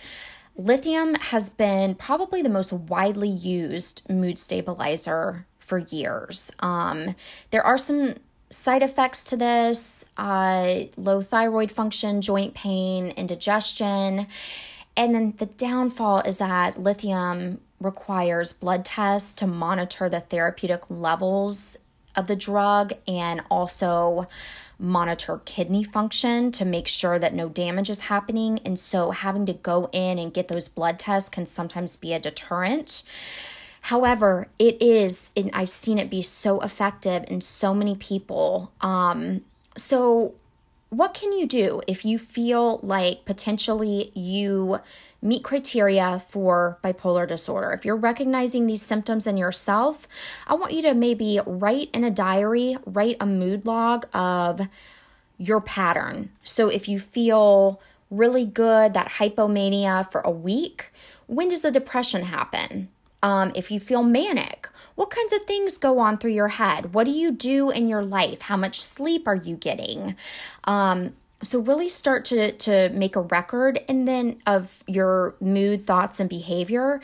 Lithium 0.55 1.15
has 1.15 1.49
been 1.49 1.95
probably 1.95 2.41
the 2.41 2.49
most 2.49 2.71
widely 2.71 3.27
used 3.27 4.09
mood 4.09 4.39
stabilizer 4.39 5.45
for 5.59 5.79
years. 5.79 6.51
Um, 6.59 7.15
there 7.51 7.63
are 7.63 7.77
some 7.77 8.15
side 8.49 8.81
effects 8.81 9.23
to 9.25 9.35
this 9.35 10.05
uh, 10.15 10.83
low 10.95 11.21
thyroid 11.21 11.71
function, 11.71 12.21
joint 12.21 12.53
pain, 12.53 13.09
indigestion. 13.09 14.27
And 14.95 15.13
then 15.13 15.33
the 15.37 15.47
downfall 15.47 16.19
is 16.19 16.37
that 16.37 16.79
lithium 16.79 17.59
requires 17.81 18.53
blood 18.53 18.85
tests 18.85 19.33
to 19.33 19.47
monitor 19.47 20.07
the 20.07 20.21
therapeutic 20.21 20.89
levels 20.89 21.77
of 22.15 22.27
the 22.27 22.35
drug 22.35 22.93
and 23.07 23.41
also 23.49 24.27
monitor 24.77 25.41
kidney 25.45 25.83
function 25.83 26.51
to 26.51 26.65
make 26.65 26.87
sure 26.87 27.17
that 27.17 27.33
no 27.33 27.47
damage 27.47 27.89
is 27.89 28.01
happening. 28.01 28.59
And 28.65 28.77
so 28.77 29.11
having 29.11 29.45
to 29.45 29.53
go 29.53 29.89
in 29.91 30.19
and 30.19 30.33
get 30.33 30.47
those 30.47 30.67
blood 30.67 30.99
tests 30.99 31.29
can 31.29 31.45
sometimes 31.45 31.95
be 31.95 32.13
a 32.13 32.19
deterrent. 32.19 33.03
However, 33.81 34.47
it 34.57 34.81
is, 34.81 35.31
and 35.37 35.51
I've 35.53 35.69
seen 35.69 35.99
it 35.99 36.09
be 36.09 36.21
so 36.21 36.59
effective 36.61 37.23
in 37.27 37.39
so 37.41 37.73
many 37.73 37.95
people. 37.95 38.71
Um, 38.81 39.41
so 39.77 40.33
what 40.89 41.13
can 41.13 41.33
you 41.33 41.47
do 41.47 41.81
if 41.87 42.05
you 42.05 42.17
feel 42.17 42.79
like 42.83 43.25
potentially 43.25 44.11
you 44.13 44.79
meet 45.21 45.43
criteria 45.43 46.19
for 46.19 46.79
bipolar 46.83 47.27
disorder? 47.27 47.71
If 47.71 47.85
you're 47.85 47.95
recognizing 47.95 48.67
these 48.67 48.81
symptoms 48.81 49.27
in 49.27 49.35
yourself, 49.35 50.07
I 50.47 50.53
want 50.53 50.73
you 50.73 50.81
to 50.83 50.93
maybe 50.93 51.39
write 51.45 51.89
in 51.93 52.03
a 52.03 52.11
diary, 52.11 52.77
write 52.85 53.17
a 53.19 53.25
mood 53.25 53.65
log 53.65 54.05
of 54.13 54.67
your 55.37 55.59
pattern. 55.59 56.29
So 56.43 56.69
if 56.69 56.87
you 56.87 56.99
feel 56.99 57.81
really 58.09 58.45
good, 58.45 58.93
that 58.93 59.13
hypomania 59.13 60.09
for 60.09 60.21
a 60.21 60.31
week, 60.31 60.91
when 61.27 61.49
does 61.49 61.63
the 61.63 61.71
depression 61.71 62.23
happen? 62.23 62.89
Um, 63.23 63.51
if 63.55 63.71
you 63.71 63.79
feel 63.79 64.03
manic, 64.03 64.69
what 64.95 65.09
kinds 65.09 65.33
of 65.33 65.43
things 65.43 65.77
go 65.77 65.99
on 65.99 66.17
through 66.17 66.31
your 66.31 66.49
head? 66.49 66.93
What 66.93 67.05
do 67.05 67.11
you 67.11 67.31
do 67.31 67.69
in 67.71 67.87
your 67.87 68.03
life? 68.03 68.41
How 68.41 68.57
much 68.57 68.81
sleep 68.81 69.27
are 69.27 69.35
you 69.35 69.55
getting? 69.55 70.15
Um, 70.65 71.15
so 71.41 71.59
really 71.59 71.89
start 71.89 72.25
to 72.25 72.51
to 72.53 72.89
make 72.89 73.15
a 73.15 73.21
record 73.21 73.79
and 73.87 74.07
then 74.07 74.41
of 74.45 74.83
your 74.87 75.35
mood, 75.39 75.81
thoughts, 75.81 76.19
and 76.19 76.29
behavior. 76.29 77.01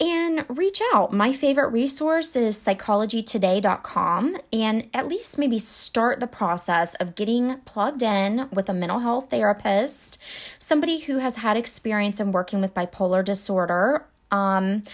and 0.00 0.44
reach 0.48 0.80
out. 0.94 1.12
My 1.12 1.32
favorite 1.32 1.72
resource 1.72 2.36
is 2.36 2.56
psychologytoday.com 2.56 4.36
and 4.52 4.88
at 4.94 5.08
least 5.08 5.38
maybe 5.38 5.58
start 5.58 6.20
the 6.20 6.28
process 6.28 6.94
of 6.94 7.16
getting 7.16 7.58
plugged 7.64 8.04
in 8.04 8.48
with 8.52 8.68
a 8.68 8.72
mental 8.72 9.00
health 9.00 9.30
therapist, 9.30 10.22
somebody 10.60 11.00
who 11.00 11.18
has 11.18 11.36
had 11.36 11.56
experience 11.56 12.20
in 12.20 12.30
working 12.30 12.60
with 12.60 12.74
bipolar 12.74 13.24
disorder. 13.24 14.06
Um, 14.30 14.84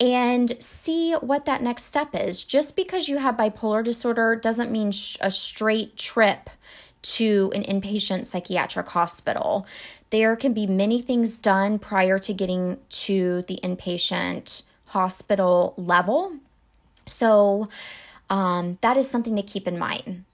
and 0.00 0.60
see 0.62 1.14
what 1.14 1.44
that 1.46 1.62
next 1.62 1.84
step 1.84 2.10
is. 2.14 2.44
Just 2.44 2.76
because 2.76 3.08
you 3.08 3.18
have 3.18 3.36
bipolar 3.36 3.82
disorder 3.82 4.36
doesn't 4.36 4.70
mean 4.70 4.92
sh- 4.92 5.16
a 5.20 5.30
straight 5.30 5.96
trip 5.96 6.50
to 7.00 7.52
an 7.54 7.62
inpatient 7.62 8.26
psychiatric 8.26 8.88
hospital. 8.88 9.66
There 10.10 10.36
can 10.36 10.52
be 10.52 10.66
many 10.66 11.00
things 11.00 11.38
done 11.38 11.78
prior 11.78 12.18
to 12.18 12.32
getting 12.32 12.78
to 12.90 13.42
the 13.42 13.58
inpatient 13.62 14.62
hospital 14.86 15.74
level. 15.76 16.36
So, 17.06 17.68
um, 18.30 18.78
that 18.82 18.96
is 18.96 19.08
something 19.08 19.36
to 19.36 19.42
keep 19.42 19.66
in 19.66 19.78
mind. 19.78 20.24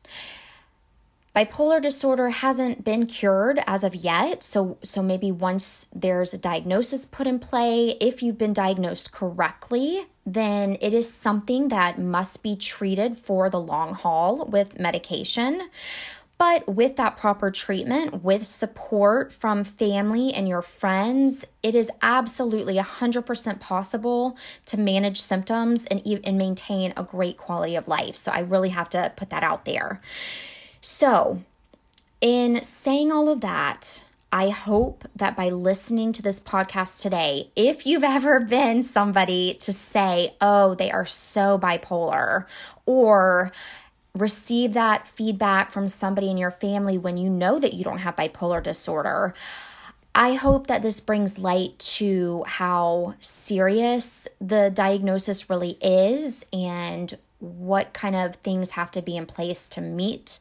Bipolar 1.34 1.82
disorder 1.82 2.28
hasn't 2.28 2.84
been 2.84 3.06
cured 3.06 3.60
as 3.66 3.82
of 3.82 3.92
yet, 3.92 4.44
so 4.44 4.78
so 4.84 5.02
maybe 5.02 5.32
once 5.32 5.88
there's 5.92 6.32
a 6.32 6.38
diagnosis 6.38 7.04
put 7.04 7.26
in 7.26 7.40
play, 7.40 7.96
if 8.00 8.22
you've 8.22 8.38
been 8.38 8.52
diagnosed 8.52 9.10
correctly, 9.10 10.02
then 10.24 10.76
it 10.80 10.94
is 10.94 11.12
something 11.12 11.68
that 11.68 11.98
must 11.98 12.44
be 12.44 12.54
treated 12.54 13.16
for 13.16 13.50
the 13.50 13.60
long 13.60 13.94
haul 13.94 14.46
with 14.46 14.78
medication. 14.78 15.62
But 16.38 16.68
with 16.72 16.96
that 16.96 17.16
proper 17.16 17.50
treatment, 17.50 18.22
with 18.22 18.44
support 18.44 19.32
from 19.32 19.64
family 19.64 20.32
and 20.32 20.48
your 20.48 20.62
friends, 20.62 21.46
it 21.62 21.74
is 21.74 21.90
absolutely 22.02 22.76
100% 22.76 23.60
possible 23.60 24.36
to 24.66 24.78
manage 24.78 25.20
symptoms 25.20 25.86
and, 25.86 26.02
and 26.24 26.36
maintain 26.36 26.92
a 26.96 27.04
great 27.04 27.36
quality 27.36 27.76
of 27.76 27.88
life. 27.88 28.16
So 28.16 28.32
I 28.32 28.40
really 28.40 28.70
have 28.70 28.88
to 28.90 29.12
put 29.16 29.30
that 29.30 29.44
out 29.44 29.64
there. 29.64 30.00
So, 30.86 31.42
in 32.20 32.62
saying 32.62 33.10
all 33.10 33.30
of 33.30 33.40
that, 33.40 34.04
I 34.30 34.50
hope 34.50 35.08
that 35.16 35.34
by 35.34 35.48
listening 35.48 36.12
to 36.12 36.20
this 36.20 36.38
podcast 36.38 37.00
today, 37.00 37.48
if 37.56 37.86
you've 37.86 38.04
ever 38.04 38.38
been 38.38 38.82
somebody 38.82 39.54
to 39.60 39.72
say, 39.72 40.36
oh, 40.42 40.74
they 40.74 40.90
are 40.90 41.06
so 41.06 41.58
bipolar, 41.58 42.46
or 42.84 43.50
receive 44.14 44.74
that 44.74 45.08
feedback 45.08 45.70
from 45.70 45.88
somebody 45.88 46.28
in 46.28 46.36
your 46.36 46.50
family 46.50 46.98
when 46.98 47.16
you 47.16 47.30
know 47.30 47.58
that 47.58 47.72
you 47.72 47.82
don't 47.82 47.98
have 47.98 48.16
bipolar 48.16 48.62
disorder. 48.62 49.32
I 50.14 50.34
hope 50.34 50.66
that 50.66 50.82
this 50.82 51.00
brings 51.00 51.38
light 51.38 51.78
to 51.96 52.44
how 52.46 53.14
serious 53.20 54.28
the 54.38 54.70
diagnosis 54.70 55.48
really 55.48 55.78
is 55.80 56.44
and 56.52 57.16
what 57.44 57.92
kind 57.92 58.16
of 58.16 58.36
things 58.36 58.72
have 58.72 58.90
to 58.92 59.02
be 59.02 59.16
in 59.16 59.26
place 59.26 59.68
to 59.68 59.80
meet 59.80 60.38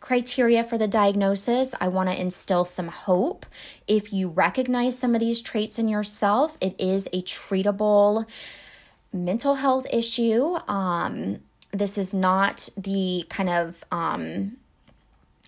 criteria 0.00 0.62
for 0.62 0.76
the 0.76 0.86
diagnosis. 0.86 1.74
I 1.80 1.88
want 1.88 2.10
to 2.10 2.20
instill 2.20 2.64
some 2.64 2.88
hope. 2.88 3.46
If 3.88 4.12
you 4.12 4.28
recognize 4.28 4.98
some 4.98 5.14
of 5.14 5.20
these 5.20 5.40
traits 5.40 5.78
in 5.78 5.88
yourself, 5.88 6.58
it 6.60 6.74
is 6.78 7.08
a 7.12 7.22
treatable 7.22 8.28
mental 9.12 9.54
health 9.56 9.86
issue. 9.90 10.56
Um, 10.68 11.40
this 11.72 11.96
is 11.96 12.12
not 12.12 12.68
the 12.76 13.24
kind 13.30 13.48
of 13.48 13.84
um, 13.90 14.58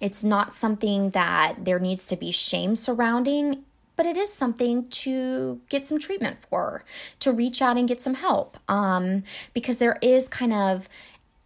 it's 0.01 0.25
not 0.25 0.53
something 0.53 1.11
that 1.11 1.57
there 1.65 1.79
needs 1.79 2.07
to 2.07 2.17
be 2.17 2.31
shame 2.31 2.77
surrounding 2.77 3.65
but 3.97 4.07
it 4.07 4.17
is 4.17 4.33
something 4.33 4.89
to 4.89 5.61
get 5.69 5.87
some 5.87 5.99
treatment 5.99 6.39
for 6.39 6.85
to 7.21 7.33
reach 7.33 7.61
out 7.63 7.77
and 7.77 7.89
get 7.89 8.01
some 8.01 8.15
help 8.15 8.59
um, 8.69 9.23
because 9.53 9.79
there 9.79 9.97
is 10.03 10.29
kind 10.29 10.53
of 10.53 10.89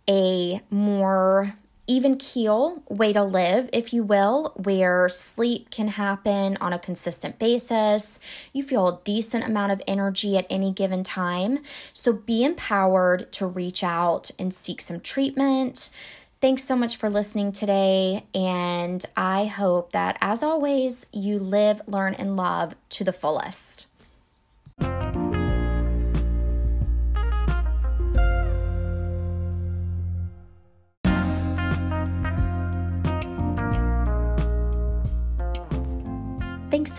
a 0.09 0.61
more 0.71 1.55
even 1.91 2.17
keel 2.17 2.85
way 2.89 3.13
to 3.13 3.25
live, 3.25 3.69
if 3.73 3.93
you 3.93 4.05
will, 4.05 4.53
where 4.63 5.09
sleep 5.09 5.73
can 5.73 5.89
happen 5.89 6.57
on 6.61 6.73
a 6.73 6.79
consistent 6.79 7.37
basis. 7.41 8.21
You 8.53 8.63
feel 8.63 8.87
a 8.87 9.01
decent 9.03 9.43
amount 9.43 9.73
of 9.73 9.83
energy 9.89 10.39
at 10.39 10.47
any 10.49 10.71
given 10.71 11.03
time. 11.03 11.59
So 11.93 12.13
be 12.13 12.45
empowered 12.45 13.33
to 13.33 13.47
reach 13.47 13.83
out 13.83 14.31
and 14.39 14.55
seek 14.55 14.81
some 14.81 15.01
treatment. 15.01 15.91
Thanks 16.41 16.65
so 16.65 16.75
much 16.75 16.97
for 16.97 17.11
listening 17.11 17.53
today. 17.53 18.25
And 18.35 19.05
I 19.15 19.45
hope 19.45 19.93
that, 19.93 20.17
as 20.23 20.43
always, 20.43 21.07
you 21.13 21.39
live, 21.39 21.83
learn, 21.87 22.15
and 22.15 22.35
love 22.35 22.75
to 22.91 23.05
the 23.05 23.13
fullest. 23.13 23.90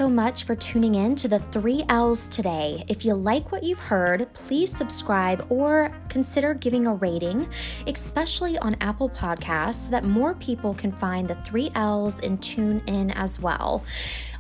So 0.02 0.10
much 0.10 0.46
for 0.46 0.56
tuning 0.56 0.96
in 0.96 1.16
to 1.16 1.28
the 1.28 1.38
three 1.38 1.84
L's 1.88 2.28
today. 2.28 2.84
If 2.88 3.06
you 3.06 3.14
like 3.14 3.52
what 3.52 3.62
you've 3.62 3.78
heard, 3.78 4.34
please 4.34 4.76
subscribe 4.76 5.46
or 5.50 5.96
consider 6.10 6.56
giving 6.56 6.88
a 6.88 6.96
rating, 6.96 7.48
especially 7.86 8.58
on 8.58 8.76
Apple 8.82 9.12
Podcasts, 9.12 9.86
so 9.86 9.92
that 9.92 10.04
more 10.04 10.34
people 10.34 10.74
can 10.74 10.92
find 10.92 11.28
the 11.28 11.36
three 11.36 11.70
L's 11.76 12.20
and 12.22 12.42
tune 12.42 12.82
in 12.88 13.12
as 13.12 13.40
well. 13.40 13.84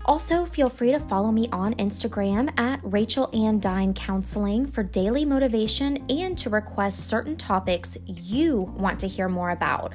Also, 0.06 0.45
feel 0.45 0.67
free 0.67 0.91
to 0.93 1.00
follow 1.00 1.32
me 1.32 1.47
on 1.52 1.76
Instagram 1.76 2.52
at 2.60 2.80
Rachel 2.82 3.30
Ann 3.32 3.60
Dine 3.60 3.93
Counseling 3.93 4.65
for 4.65 4.82
daily 4.82 5.26
motivation 5.26 6.04
and 6.10 6.36
to 6.39 6.50
request 6.50 7.08
certain 7.08 7.38
topics 7.38 8.00
you 8.08 8.62
want 8.62 9.00
to 9.02 9.08
hear 9.08 9.30
more 9.30 9.52
about. 9.52 9.93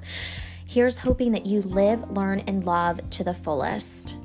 Here's 0.65 0.99
hoping 0.99 1.33
that 1.33 1.45
you 1.45 1.61
live, 1.63 2.09
learn, 2.13 2.45
and 2.47 2.65
love 2.65 3.11
to 3.11 3.25
the 3.25 3.35
fullest. 3.35 4.17